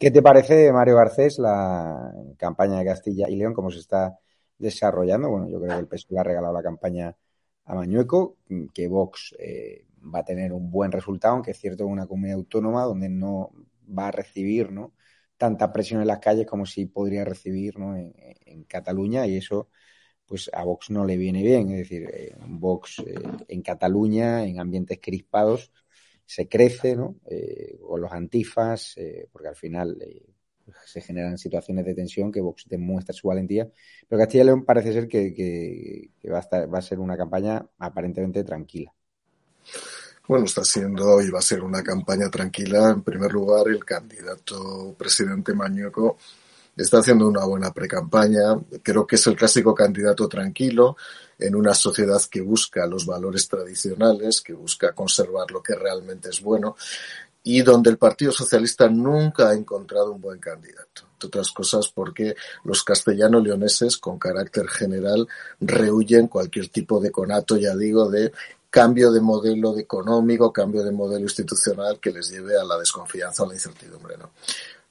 [0.00, 4.18] ¿Qué te parece, Mario Garcés, la campaña de Castilla y León, cómo se está
[4.56, 5.28] desarrollando?
[5.28, 7.14] Bueno, yo creo que el PSOE le ha regalado la campaña
[7.66, 8.38] a Mañueco,
[8.72, 12.38] que Vox eh, va a tener un buen resultado, aunque es cierto que una comunidad
[12.38, 13.50] autónoma donde no
[13.86, 14.94] va a recibir ¿no?
[15.36, 17.94] tanta presión en las calles como si podría recibir ¿no?
[17.94, 18.14] en,
[18.46, 19.68] en Cataluña y eso
[20.24, 21.72] pues a Vox no le viene bien.
[21.72, 23.16] Es decir, eh, Vox eh,
[23.48, 25.72] en Cataluña, en ambientes crispados,
[26.30, 27.16] se crece, ¿no?
[27.26, 30.22] Eh, con los antifas, eh, porque al final eh,
[30.86, 33.68] se generan situaciones de tensión que Vox demuestra su valentía.
[34.08, 37.00] Pero Castilla y León parece ser que, que, que va, a estar, va a ser
[37.00, 38.94] una campaña aparentemente tranquila.
[40.28, 42.90] Bueno, está siendo y va a ser una campaña tranquila.
[42.90, 46.16] En primer lugar, el candidato presidente Mañueco
[46.76, 48.58] está haciendo una buena precampaña.
[48.82, 50.96] Creo que es el clásico candidato tranquilo
[51.38, 56.40] en una sociedad que busca los valores tradicionales, que busca conservar lo que realmente es
[56.40, 56.76] bueno
[57.42, 61.02] y donde el Partido Socialista nunca ha encontrado un buen candidato.
[61.12, 65.26] Entre otras cosas porque los castellano-leoneses, con carácter general,
[65.60, 68.32] rehuyen cualquier tipo de conato, ya digo, de
[68.68, 73.46] cambio de modelo económico, cambio de modelo institucional que les lleve a la desconfianza o
[73.48, 74.16] la incertidumbre.
[74.16, 74.30] ¿no?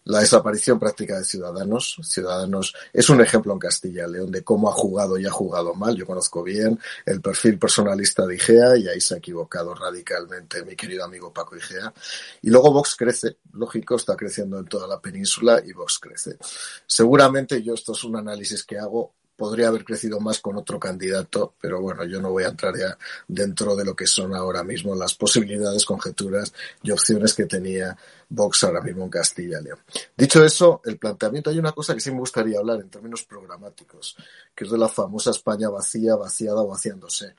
[0.06, 1.98] La desaparición práctica de Ciudadanos.
[2.04, 5.76] Ciudadanos es un ejemplo en Castilla y León de cómo ha jugado y ha jugado
[5.76, 5.96] mal.
[5.96, 10.76] Yo conozco bien el perfil personalista de Igea y ahí se ha equivocado radicalmente mi
[10.76, 11.94] querido amigo Paco Igea.
[12.42, 16.38] Y luego Vox crece, lógico, está creciendo en toda la península y Vox crece.
[16.86, 21.54] Seguramente yo esto es un análisis que hago podría haber crecido más con otro candidato,
[21.62, 24.94] pero bueno, yo no voy a entrar ya dentro de lo que son ahora mismo
[24.96, 27.98] las posibilidades, conjeturas y opciones que tenía
[28.28, 29.80] Vox ahora mismo en Castilla y León.
[30.18, 34.18] Dicho eso, el planteamiento, hay una cosa que sí me gustaría hablar en términos programáticos,
[34.54, 37.34] que es de la famosa España vacía, vaciada o vaciándose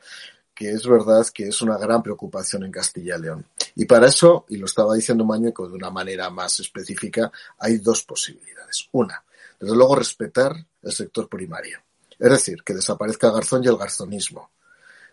[0.52, 3.46] que es verdad que es una gran preocupación en Castilla y León.
[3.76, 8.02] Y para eso, y lo estaba diciendo Mañueco de una manera más específica, hay dos
[8.02, 8.86] posibilidades.
[8.92, 9.24] Una,
[9.58, 11.80] desde luego respetar el sector primario.
[12.20, 14.50] Es decir, que desaparezca Garzón y el garzonismo.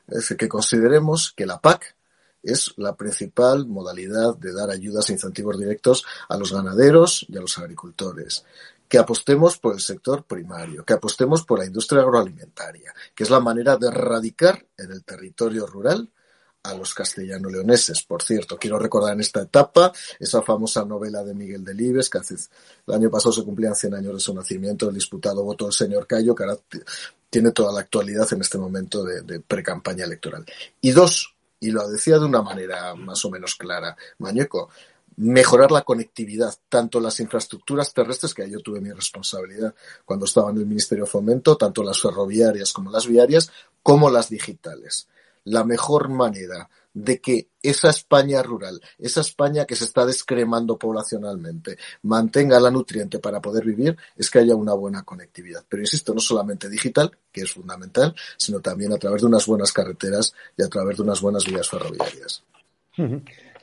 [0.08, 1.96] Es decir, que consideremos que la PAC
[2.44, 7.42] es la principal modalidad de dar ayudas e incentivos directos a los ganaderos y a
[7.42, 8.44] los agricultores.
[8.90, 13.40] Que apostemos por el sector primario, que apostemos por la industria agroalimentaria, que es la
[13.40, 16.10] manera de erradicar en el territorio rural
[16.68, 18.04] a los castellano-leoneses.
[18.04, 22.36] Por cierto, quiero recordar en esta etapa esa famosa novela de Miguel Delibes, que hace,
[22.86, 26.06] el año pasado se cumplían 100 años de su nacimiento, el disputado voto del señor
[26.08, 26.58] Cayo, que ahora
[27.30, 30.46] tiene toda la actualidad en este momento de, de pre-campaña electoral.
[30.82, 34.70] Y dos, y lo decía de una manera más o menos clara, Mañeco,
[35.18, 39.74] mejorar la conectividad, tanto las infraestructuras terrestres, que yo tuve mi responsabilidad
[40.06, 43.52] cuando estaba en el Ministerio de Fomento, tanto las ferroviarias como las viarias,
[43.82, 45.08] como las digitales
[45.48, 51.78] la mejor manera de que esa España rural, esa España que se está descremando poblacionalmente,
[52.04, 55.64] mantenga la nutriente para poder vivir, es que haya una buena conectividad.
[55.70, 59.72] Pero insisto, no solamente digital, que es fundamental, sino también a través de unas buenas
[59.72, 62.44] carreteras y a través de unas buenas vías ferroviarias.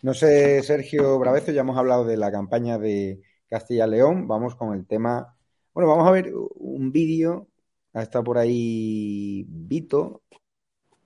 [0.03, 4.29] No sé, Sergio Bravezo, ya hemos hablado de la campaña de Castilla-León.
[4.29, 5.37] Vamos con el tema.
[5.73, 7.49] Bueno, vamos a ver un vídeo.
[7.95, 10.23] Ha estado por ahí Vito,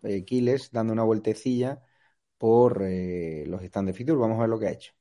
[0.03, 1.81] eh, Quiles dando una vueltecilla
[2.39, 4.19] por eh, los stands de Fitur.
[4.19, 4.93] Vamos a ver lo que ha hecho.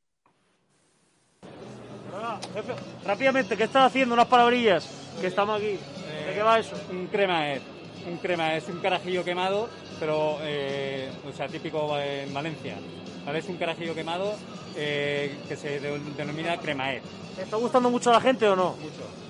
[2.54, 2.74] Jefe,
[3.06, 4.14] rápidamente, ¿qué estás haciendo?
[4.14, 4.88] Unas palabrillas,
[5.22, 5.78] que estamos aquí.
[6.28, 6.76] ¿De qué va eso?
[6.92, 7.62] Un crema es,
[8.08, 12.76] un crema es un carajillo quemado, pero, eh, o sea, típico en Valencia.
[13.26, 13.40] ¿Vale?
[13.40, 14.36] Es un carajillo quemado
[14.76, 17.04] eh, que se de- denomina cremaet.
[17.36, 18.72] ¿Te está gustando mucho a la gente o no?
[18.72, 19.27] Mucho.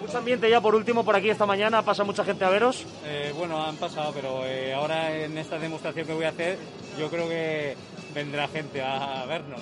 [0.00, 2.86] Mucho ambiente ya por último por aquí esta mañana, pasa mucha gente a veros.
[3.04, 6.56] Eh, bueno, han pasado, pero eh, ahora en esta demostración que voy a hacer,
[6.98, 7.74] yo creo que
[8.14, 9.60] vendrá gente a vernos.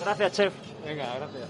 [0.00, 0.54] Gracias, chef.
[0.84, 1.48] Venga, gracias.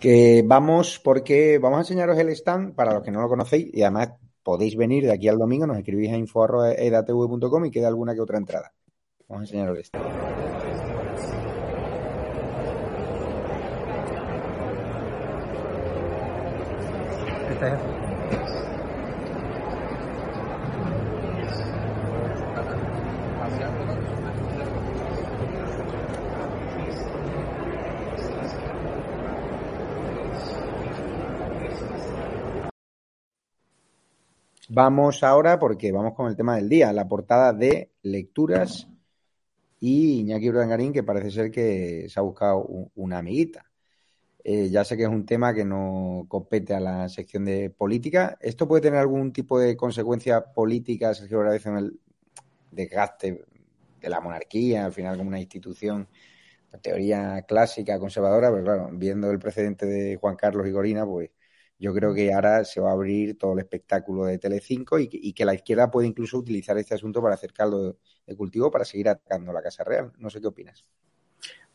[0.00, 3.82] Que vamos, porque vamos a enseñaros el stand para los que no lo conocéis y
[3.82, 8.22] además podéis venir de aquí al domingo, nos escribís a info.edatv.com y queda alguna que
[8.22, 8.72] otra entrada.
[9.28, 10.39] Vamos a enseñaros el stand.
[34.72, 38.88] Vamos ahora porque vamos con el tema del día, la portada de lecturas
[39.80, 43.69] y Iñaki Urdangarín, que parece ser que se ha buscado un- una amiguita.
[44.42, 48.38] Eh, ya sé que es un tema que no compete a la sección de política.
[48.40, 52.00] ¿Esto puede tener algún tipo de consecuencia política, Sergio Bravezo, en el
[52.70, 53.44] desgaste
[54.00, 56.08] de la monarquía, al final como una institución,
[56.82, 58.50] teoría clásica, conservadora?
[58.50, 61.30] Pero claro, viendo el precedente de Juan Carlos y Corina, pues
[61.78, 65.18] yo creo que ahora se va a abrir todo el espectáculo de Telecinco y que,
[65.20, 67.52] y que la izquierda puede incluso utilizar este asunto para hacer
[68.26, 70.12] de cultivo para seguir atacando la Casa Real.
[70.18, 70.84] No sé qué opinas.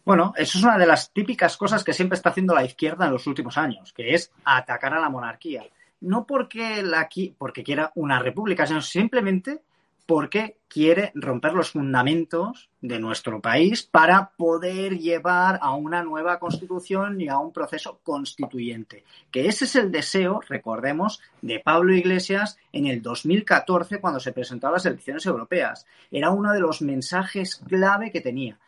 [0.06, 3.12] Bueno, eso es una de las típicas cosas que siempre está haciendo la izquierda en
[3.12, 5.66] los últimos años, que es atacar a la monarquía.
[6.02, 9.62] No porque, la, porque quiera una república, sino simplemente
[10.06, 17.20] porque quiere romper los fundamentos de nuestro país para poder llevar a una nueva constitución
[17.20, 19.04] y a un proceso constituyente.
[19.32, 24.68] Que ese es el deseo, recordemos, de Pablo Iglesias en el 2014 cuando se presentó
[24.68, 25.88] a las elecciones europeas.
[26.12, 28.60] Era uno de los mensajes clave que tenía.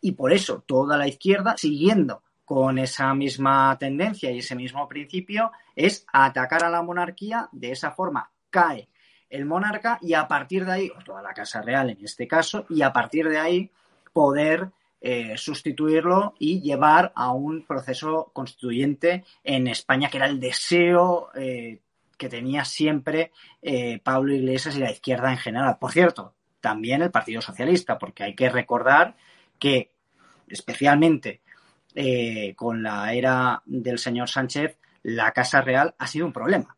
[0.00, 5.52] Y por eso toda la izquierda, siguiendo con esa misma tendencia y ese mismo principio,
[5.76, 7.48] es atacar a la monarquía.
[7.52, 8.88] De esa forma cae
[9.28, 12.66] el monarca y a partir de ahí, o toda la Casa Real en este caso,
[12.68, 13.70] y a partir de ahí
[14.12, 14.70] poder
[15.00, 21.80] eh, sustituirlo y llevar a un proceso constituyente en España, que era el deseo eh,
[22.18, 23.32] que tenía siempre
[23.62, 25.78] eh, Pablo Iglesias y la izquierda en general.
[25.80, 29.16] Por cierto, también el Partido Socialista, porque hay que recordar
[29.60, 29.92] que,
[30.48, 31.42] especialmente
[31.94, 36.76] eh, con la era del señor Sánchez, la Casa Real ha sido un problema.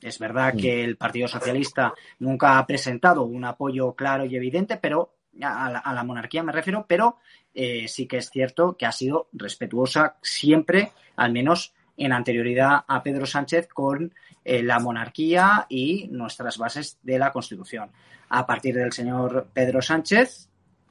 [0.00, 5.16] Es verdad que el Partido Socialista nunca ha presentado un apoyo claro y evidente, pero
[5.42, 7.18] a la, a la monarquía me refiero, pero
[7.54, 13.02] eh, sí que es cierto que ha sido respetuosa siempre, al menos en anterioridad a
[13.02, 14.12] Pedro Sánchez, con
[14.44, 17.90] eh, la monarquía y nuestras bases de la Constitución.
[18.28, 20.48] A partir del señor Pedro Sánchez,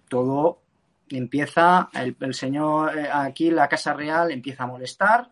[0.08, 0.62] todo
[1.10, 5.30] empieza, el, señor eh, aquí, la Casa Real, empieza a molestar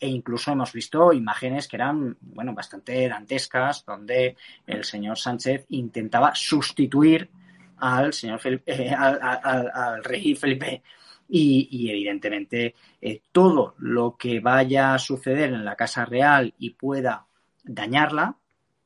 [0.00, 6.34] e incluso hemos visto imágenes que eran, bueno, bastante dantescas, donde el señor Sánchez intentaba
[6.34, 7.30] sustituir
[7.78, 10.82] al señor Felipe, eh, al, rey Felipe
[11.28, 16.70] y, y evidentemente eh, todo lo que vaya a suceder en la Casa Real y
[16.70, 17.26] pueda
[17.64, 18.36] dañarla,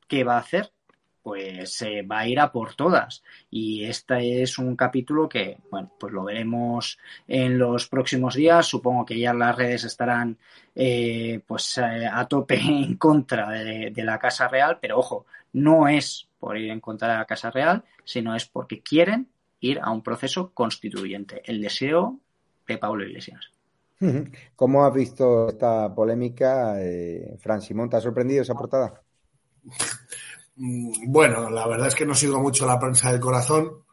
[0.07, 0.71] ¿qué va a hacer?
[1.23, 3.23] Pues se eh, va a ir a por todas.
[3.49, 8.67] Y este es un capítulo que, bueno, pues lo veremos en los próximos días.
[8.67, 10.37] Supongo que ya las redes estarán
[10.75, 15.87] eh, pues eh, a tope en contra de, de la Casa Real, pero ojo, no
[15.87, 19.29] es por ir en contra de la Casa Real, sino es porque quieren
[19.61, 21.41] ir a un proceso constituyente.
[21.45, 22.19] El deseo
[22.67, 23.53] de Pablo Iglesias.
[24.55, 27.89] ¿Cómo has visto esta polémica, eh, Fran Simón?
[27.89, 29.01] ¿Te ha sorprendido esa portada?
[30.55, 33.83] Mm, Bueno, la verdad es que no sigo mucho la prensa del corazón,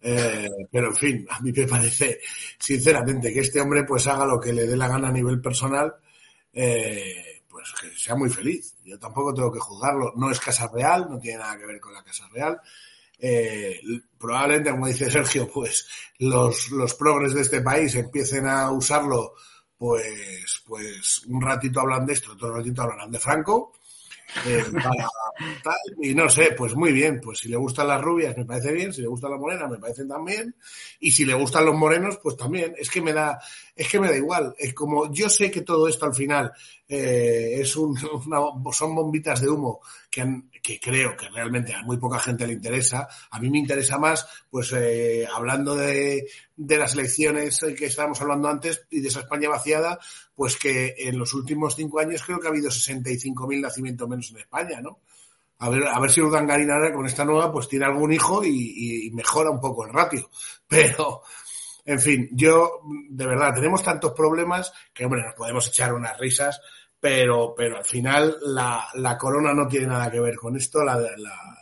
[0.00, 2.20] eh, pero en fin, a mí me parece,
[2.58, 5.94] sinceramente, que este hombre pues haga lo que le dé la gana a nivel personal,
[6.52, 8.74] eh, pues que sea muy feliz.
[8.84, 10.12] Yo tampoco tengo que juzgarlo.
[10.16, 12.60] No es Casa Real, no tiene nada que ver con la Casa Real.
[13.18, 13.80] Eh,
[14.18, 15.86] probablemente, como dice Sergio, pues
[16.18, 19.34] los, los progres de este país empiecen a usarlo,
[19.78, 23.74] pues, pues un ratito hablan de esto, otro ratito hablarán de Franco.
[24.46, 24.64] Eh,
[26.00, 28.92] y no sé, pues muy bien, pues si le gustan las rubias me parece bien,
[28.92, 30.54] si le gustan las morenas me parecen también,
[31.00, 33.40] y si le gustan los morenos, pues también, es que me da,
[33.74, 36.52] es que me da igual, es como yo sé que todo esto al final
[36.88, 38.40] eh, es un, una,
[38.72, 39.80] son bombitas de humo
[40.10, 43.58] que, han, que creo que realmente a muy poca gente le interesa, a mí me
[43.58, 49.08] interesa más, pues eh, hablando de, de las elecciones que estábamos hablando antes y de
[49.08, 49.98] esa España vaciada,
[50.34, 54.38] pues que en los últimos cinco años creo que ha habido 65.000 nacimientos menos en
[54.38, 55.00] España, ¿no?
[55.58, 59.06] A ver, a ver si Urdangarín ahora con esta nueva pues tiene algún hijo y,
[59.06, 60.28] y, mejora un poco el ratio.
[60.66, 61.22] Pero,
[61.84, 66.60] en fin, yo, de verdad, tenemos tantos problemas que, hombre, nos podemos echar unas risas,
[67.02, 70.94] pero, pero al final la, la corona no tiene nada que ver con esto, la,
[70.94, 71.58] la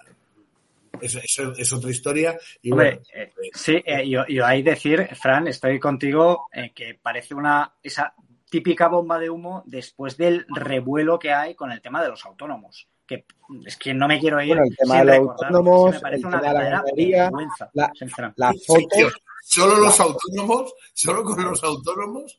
[1.00, 2.38] es, es, es, otra historia.
[2.60, 6.98] Y Hombre, bueno, eh, sí, eh, yo, yo ahí decir, Fran, estoy contigo, eh, que
[7.00, 8.12] parece una, esa
[8.50, 12.86] típica bomba de humo después del revuelo que hay con el tema de los autónomos.
[13.06, 13.24] Que
[13.64, 14.48] es que no me quiero ir.
[14.48, 17.30] Bueno, el tema de los autónomos, me parece el tema una de la ganadería,
[17.72, 17.90] la,
[18.36, 19.10] la foto.
[19.42, 22.38] Solo los autónomos, solo con los autónomos.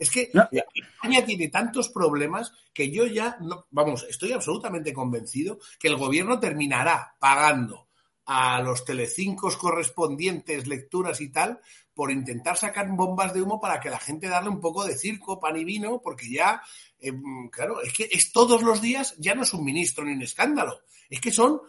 [0.00, 0.48] Es que no.
[0.50, 6.40] España tiene tantos problemas que yo ya, no, vamos, estoy absolutamente convencido que el gobierno
[6.40, 7.88] terminará pagando
[8.24, 11.60] a los telecincos correspondientes, lecturas y tal,
[11.92, 15.38] por intentar sacar bombas de humo para que la gente darle un poco de circo,
[15.38, 16.62] pan y vino, porque ya,
[16.98, 17.12] eh,
[17.50, 20.80] claro, es que es todos los días, ya no es un ministro ni un escándalo,
[21.10, 21.60] es que son,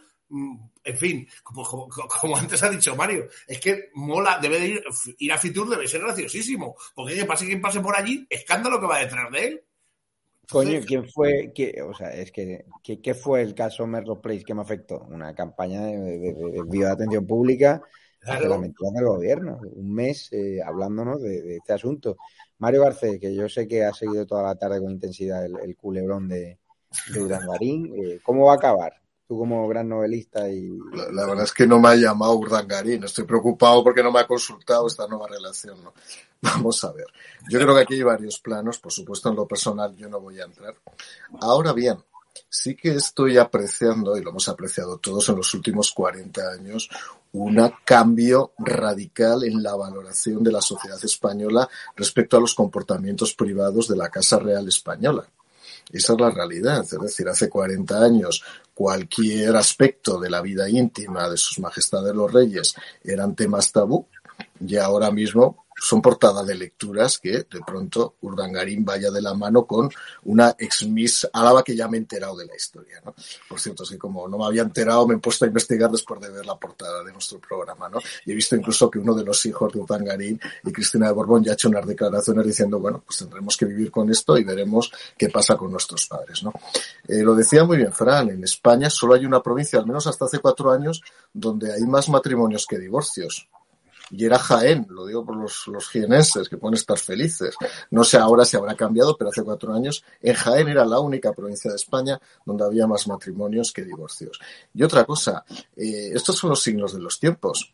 [0.84, 4.84] en fin, como, como, como, antes ha dicho Mario, es que mola, debe de ir,
[5.18, 8.86] ir a Fitur debe ser graciosísimo, porque que pase quien pase por allí, escándalo que
[8.86, 9.64] va detrás de él.
[10.50, 11.52] Coño, ¿quién fue?
[11.54, 14.98] Qué, o sea, es que, ¿qué, ¿qué, fue el caso Merlo Place que me afectó?
[15.08, 17.82] Una campaña de, de, de, de atención pública
[18.20, 18.48] claro.
[18.48, 19.60] la mentira del gobierno.
[19.62, 22.16] Un mes eh, hablándonos de, de, este asunto.
[22.58, 25.76] Mario Garcés, que yo sé que ha seguido toda la tarde con intensidad el, el
[25.76, 26.58] culebrón de,
[27.12, 29.01] de Urangarín, eh, ¿cómo va a acabar?
[29.38, 30.78] Como gran novelista y...
[30.92, 33.04] La, la, verdad es que no me ha llamado Urdangarín.
[33.04, 35.82] Estoy preocupado porque no me ha consultado esta nueva relación.
[35.82, 35.92] ¿no?
[36.40, 37.06] Vamos a ver.
[37.48, 38.78] Yo creo que aquí hay varios planos.
[38.78, 40.74] Por supuesto, en lo personal yo no voy a entrar.
[41.40, 41.98] Ahora bien,
[42.48, 46.88] sí que estoy apreciando, y lo hemos apreciado todos en los últimos 40 años,
[47.32, 53.88] un cambio radical en la valoración de la sociedad española respecto a los comportamientos privados
[53.88, 55.26] de la Casa Real Española.
[55.90, 56.82] Esa es la realidad.
[56.82, 58.42] Es decir, hace 40 años
[58.74, 62.74] cualquier aspecto de la vida íntima de sus majestades los reyes
[63.04, 64.06] eran temas tabú
[64.60, 69.66] y ahora mismo son portada de lecturas que de pronto Urdangarín vaya de la mano
[69.66, 69.90] con
[70.24, 73.14] una ex Miss Álava que ya me he enterado de la historia, ¿no?
[73.48, 76.20] Por cierto, es que como no me había enterado, me he puesto a investigar después
[76.20, 77.98] de ver la portada de nuestro programa, ¿no?
[78.24, 81.42] Y he visto incluso que uno de los hijos de Urdangarín y Cristina de Borbón
[81.42, 84.90] ya ha hecho unas declaraciones diciendo, bueno, pues tendremos que vivir con esto y veremos
[85.16, 86.52] qué pasa con nuestros padres, ¿no?
[87.08, 90.26] Eh, lo decía muy bien Fran, en España solo hay una provincia, al menos hasta
[90.26, 91.02] hace cuatro años,
[91.32, 93.48] donde hay más matrimonios que divorcios
[94.12, 97.56] y era Jaén, lo digo por los, los que pueden estar felices.
[97.90, 101.32] No sé ahora si habrá cambiado, pero hace cuatro años en Jaén era la única
[101.32, 104.38] provincia de España donde había más matrimonios que divorcios.
[104.74, 105.44] Y otra cosa,
[105.74, 107.72] eh, estos son los signos de los tiempos.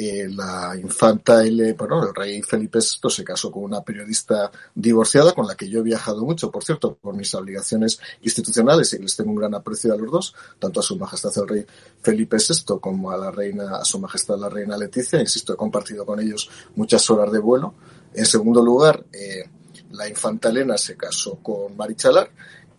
[0.00, 5.32] Eh, la infanta L, bueno, el rey Felipe VI se casó con una periodista divorciada
[5.32, 9.16] con la que yo he viajado mucho, por cierto, por mis obligaciones institucionales y les
[9.16, 11.66] tengo un gran aprecio a los dos, tanto a su majestad el rey
[12.00, 15.20] Felipe VI como a la reina, a su majestad la reina Leticia.
[15.20, 17.74] Insisto, he compartido con ellos muchas horas de vuelo.
[18.14, 19.50] En segundo lugar, eh,
[19.90, 22.30] la infanta Elena se casó con Marichalar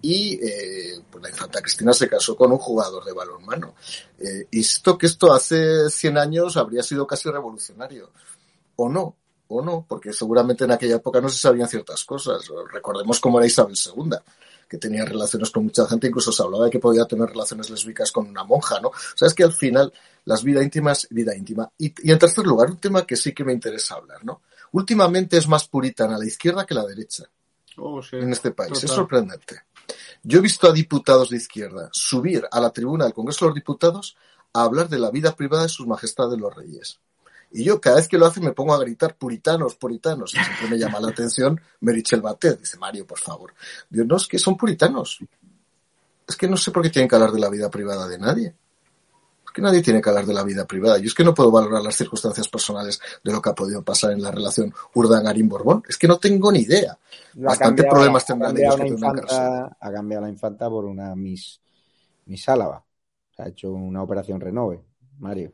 [0.01, 3.75] y eh, pues la infanta Cristina se casó con un jugador de balonmano.
[4.17, 8.11] Eh, y esto que esto hace 100 años habría sido casi revolucionario.
[8.77, 9.15] O no,
[9.49, 12.47] o no, porque seguramente en aquella época no se sabían ciertas cosas.
[12.71, 14.15] Recordemos cómo era Isabel II,
[14.69, 18.11] que tenía relaciones con mucha gente, incluso se hablaba de que podía tener relaciones lésbicas
[18.11, 18.89] con una monja, ¿no?
[18.89, 19.91] O sea, es que al final
[20.23, 21.69] las vidas íntimas, vida íntima.
[21.77, 24.41] Y, y en tercer lugar, un tema que sí que me interesa hablar, ¿no?
[24.71, 27.25] Últimamente es más puritana la izquierda que la derecha
[27.79, 28.17] Oh, sí.
[28.17, 28.83] en este país.
[28.83, 29.63] Es sorprendente.
[30.23, 33.55] Yo he visto a diputados de izquierda subir a la tribuna del Congreso de los
[33.55, 34.15] Diputados
[34.53, 36.99] a hablar de la vida privada de sus majestades los reyes.
[37.51, 40.33] Y yo cada vez que lo hace me pongo a gritar puritanos, puritanos.
[40.33, 42.59] Y siempre me llama la atención Merichel Batet.
[42.59, 43.53] Dice, Mario, por favor.
[43.89, 45.19] Dios, no, es que son puritanos.
[46.27, 48.55] Es que no sé por qué tienen que hablar de la vida privada de nadie.
[49.59, 50.97] Que nadie tiene que hablar de la vida privada.
[50.99, 54.11] Yo es que no puedo valorar las circunstancias personales de lo que ha podido pasar
[54.13, 55.83] en la relación Urdangarín-Borbón.
[55.89, 56.97] Es que no tengo ni idea.
[57.33, 61.13] Lo ha Bastante cambiado- problemas tendrán ellos que infanta, ha cambiado la infanta por una
[61.15, 61.59] Miss,
[62.27, 62.81] Miss Álava.
[63.35, 64.81] Se ha hecho una operación renove,
[65.19, 65.51] Mario.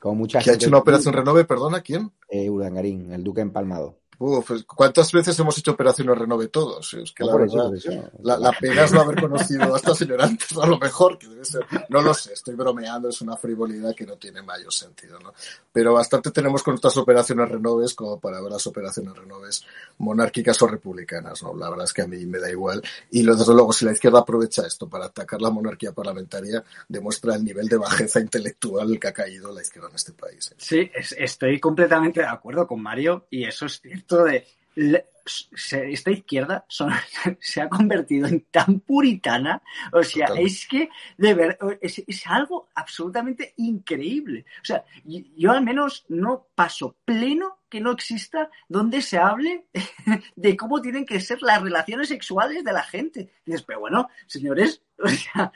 [0.00, 1.44] Como mucha ¿Que ha hecho una operación renove?
[1.46, 2.12] Perdona, ¿quién?
[2.28, 3.96] Eh, Urdangarín, el duque empalmado.
[4.20, 6.92] Uf, pues, ¿Cuántas veces hemos hecho operaciones renove todos?
[6.94, 8.10] Es que No, la eso, verdad, eso.
[8.22, 11.28] La, la pena es no haber conocido a esta señora antes, a lo mejor, que
[11.28, 11.64] debe ser.
[11.88, 15.32] No lo sé, estoy bromeando, es una frivolidad que no tiene mayor sentido, ¿no?
[15.72, 19.64] Pero bastante tenemos con estas operaciones renoves como para ver las operaciones renoves
[19.98, 21.54] monárquicas o republicanas, ¿no?
[21.54, 22.82] La verdad es que a mí me da igual.
[23.10, 27.44] Y desde luego, si la izquierda aprovecha esto para atacar la monarquía parlamentaria, demuestra el
[27.44, 30.50] nivel de bajeza intelectual que ha caído la izquierda en este país.
[30.50, 30.54] ¿eh?
[30.58, 35.92] Sí, es- estoy completamente de acuerdo con Mario y eso es cierto de le- se-
[35.92, 36.90] esta izquierda son-
[37.40, 40.88] se ha convertido en tan puritana, o sea, es que
[41.18, 44.46] de ver, es, es algo absolutamente increíble.
[44.62, 49.66] O sea, yo al menos no paso pleno que no exista donde se hable
[50.36, 53.30] de cómo tienen que ser las relaciones sexuales de la gente.
[53.44, 55.52] Y dices, pero bueno, señores, o sea,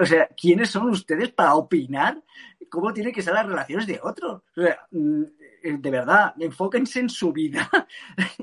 [0.00, 2.22] o sea, ¿quiénes son ustedes para opinar
[2.70, 4.42] cómo tienen que ser las relaciones de otros?
[4.56, 5.22] O sea, mm,
[5.72, 7.68] de verdad, enfóquense en su vida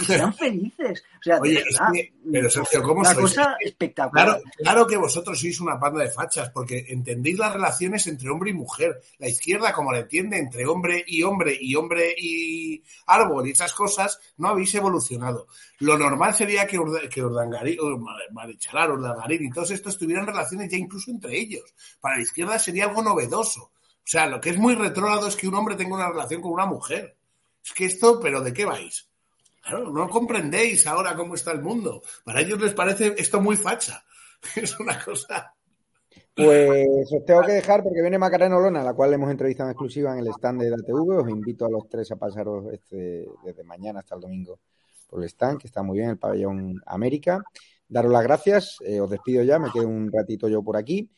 [0.00, 1.04] y sean felices.
[1.20, 3.20] O sea, es que- pero Sergio, ¿cómo una sois?
[3.34, 4.26] cosa espectacular.
[4.26, 8.50] Claro, claro que vosotros sois una panda de fachas, porque entendéis las relaciones entre hombre
[8.50, 9.00] y mujer.
[9.18, 13.74] La izquierda, como la entiende entre hombre y hombre y hombre y árbol y esas
[13.74, 15.46] cosas, no habéis evolucionado.
[15.80, 20.70] Lo normal sería que, Urda- que Urdangarín, Ur- Marichalar, Urdangarín y todos estos tuvieran relaciones
[20.70, 21.74] ya incluso entre ellos.
[22.00, 23.70] Para la izquierda sería algo novedoso.
[24.04, 26.52] O sea, lo que es muy retrógrado es que un hombre tenga una relación con
[26.52, 27.16] una mujer.
[27.64, 29.08] Es que esto, pero ¿de qué vais?
[29.62, 32.02] Claro, no comprendéis ahora cómo está el mundo.
[32.22, 34.04] Para ellos les parece esto muy facha.
[34.56, 35.54] Es una cosa.
[36.36, 40.12] Pues os tengo que dejar porque viene Macarena Olona, la cual hemos entrevistado en exclusiva
[40.12, 41.16] en el stand de la TV.
[41.16, 44.58] Os invito a los tres a pasaros este, desde mañana hasta el domingo
[45.08, 47.42] por el stand, que está muy bien, el pabellón América.
[47.88, 51.08] Daros las gracias, eh, os despido ya, me quedo un ratito yo por aquí.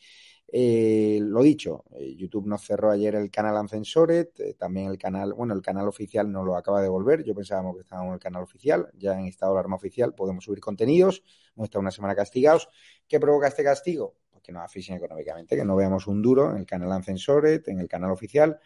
[0.49, 5.33] Eh, lo dicho, eh, YouTube nos cerró ayer el canal Uncensored, eh, también el canal,
[5.33, 8.19] bueno, el canal oficial nos lo acaba de devolver, yo pensábamos que estábamos en el
[8.19, 11.21] canal oficial, ya en estado de alarma oficial podemos subir contenidos,
[11.53, 12.69] hemos estado una semana castigados.
[13.09, 14.15] ¿Qué provoca este castigo?
[14.31, 17.81] Pues que nos asfixien económicamente, que no veamos un duro en el canal Uncensored, en
[17.81, 18.57] el canal oficial,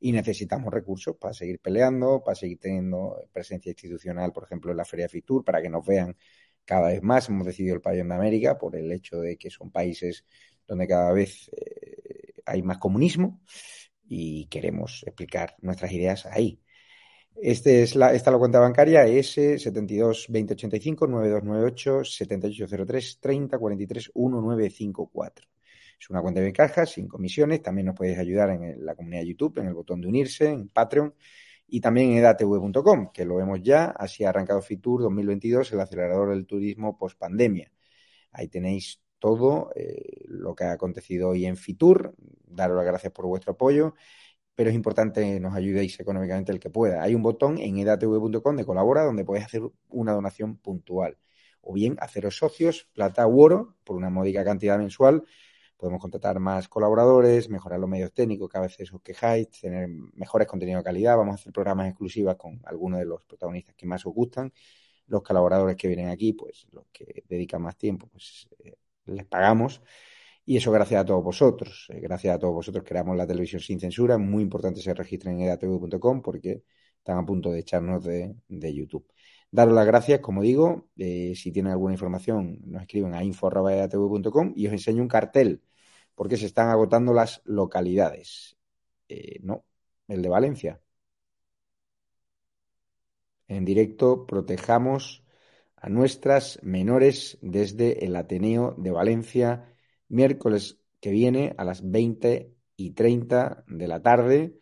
[0.00, 4.84] y necesitamos recursos para seguir peleando, para seguir teniendo presencia institucional, por ejemplo, en la
[4.86, 6.16] Feria Fitur, para que nos vean
[6.64, 7.28] cada vez más.
[7.28, 10.24] Hemos decidido el pabellón de América por el hecho de que son países
[10.66, 13.40] donde cada vez eh, hay más comunismo
[14.08, 16.60] y queremos explicar nuestras ideas ahí.
[17.42, 24.10] Este es la, esta es la cuenta bancaria S 72 2085 9298 7803 30 43
[24.14, 25.46] 1954.
[25.98, 27.62] Es una cuenta de caja sin comisiones.
[27.62, 30.68] También nos podéis ayudar en la comunidad de YouTube, en el botón de unirse, en
[30.68, 31.14] Patreon.
[31.68, 36.30] y también en edatv.com, que lo vemos ya, así ha arrancado Fitur 2022, el acelerador
[36.30, 37.72] del turismo post pandemia.
[38.32, 42.14] Ahí tenéis todo eh, lo que ha acontecido hoy en Fitur.
[42.46, 43.94] Daros las gracias por vuestro apoyo,
[44.54, 47.02] pero es importante que nos ayudéis económicamente el que pueda.
[47.02, 51.18] Hay un botón en edatv.com de colabora donde podéis hacer una donación puntual
[51.60, 55.24] o bien haceros socios, plata u oro, por una módica cantidad mensual.
[55.76, 60.46] Podemos contratar más colaboradores, mejorar los medios técnicos que a veces os quejáis, tener mejores
[60.46, 61.16] contenidos de calidad.
[61.16, 64.52] Vamos a hacer programas exclusivos con algunos de los protagonistas que más os gustan.
[65.08, 68.76] Los colaboradores que vienen aquí, pues los que dedican más tiempo, pues eh,
[69.06, 69.82] les pagamos.
[70.44, 71.86] Y eso gracias a todos vosotros.
[71.90, 74.18] Eh, gracias a todos vosotros creamos la televisión sin censura.
[74.18, 76.62] Muy importante se registren en edatv.com porque
[76.98, 79.06] están a punto de echarnos de, de YouTube.
[79.50, 84.66] Daros las gracias, como digo, eh, si tienen alguna información nos escriben a info.edatv.com y
[84.66, 85.62] os enseño un cartel
[86.14, 88.56] porque se están agotando las localidades.
[89.08, 89.64] Eh, no,
[90.08, 90.80] el de Valencia.
[93.48, 95.24] En directo, protejamos
[95.76, 99.72] a nuestras menores desde el Ateneo de Valencia,
[100.08, 104.60] miércoles que viene a las 20 y 30 de la tarde.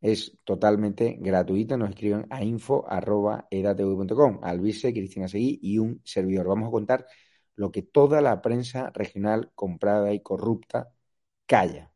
[0.00, 1.76] Es totalmente gratuita.
[1.76, 4.40] Nos escriben a info.edatv.com.
[4.42, 6.48] Alvise, Cristina Seguí y un servidor.
[6.48, 7.06] Vamos a contar
[7.56, 10.92] lo que toda la prensa regional comprada y corrupta
[11.46, 11.92] calla.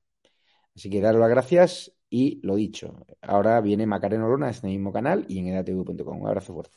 [0.75, 2.95] Así que daros las gracias y lo dicho.
[3.23, 6.21] Ahora viene Macarena Lona en este mismo canal y en edatv.com.
[6.21, 6.77] Un abrazo fuerte.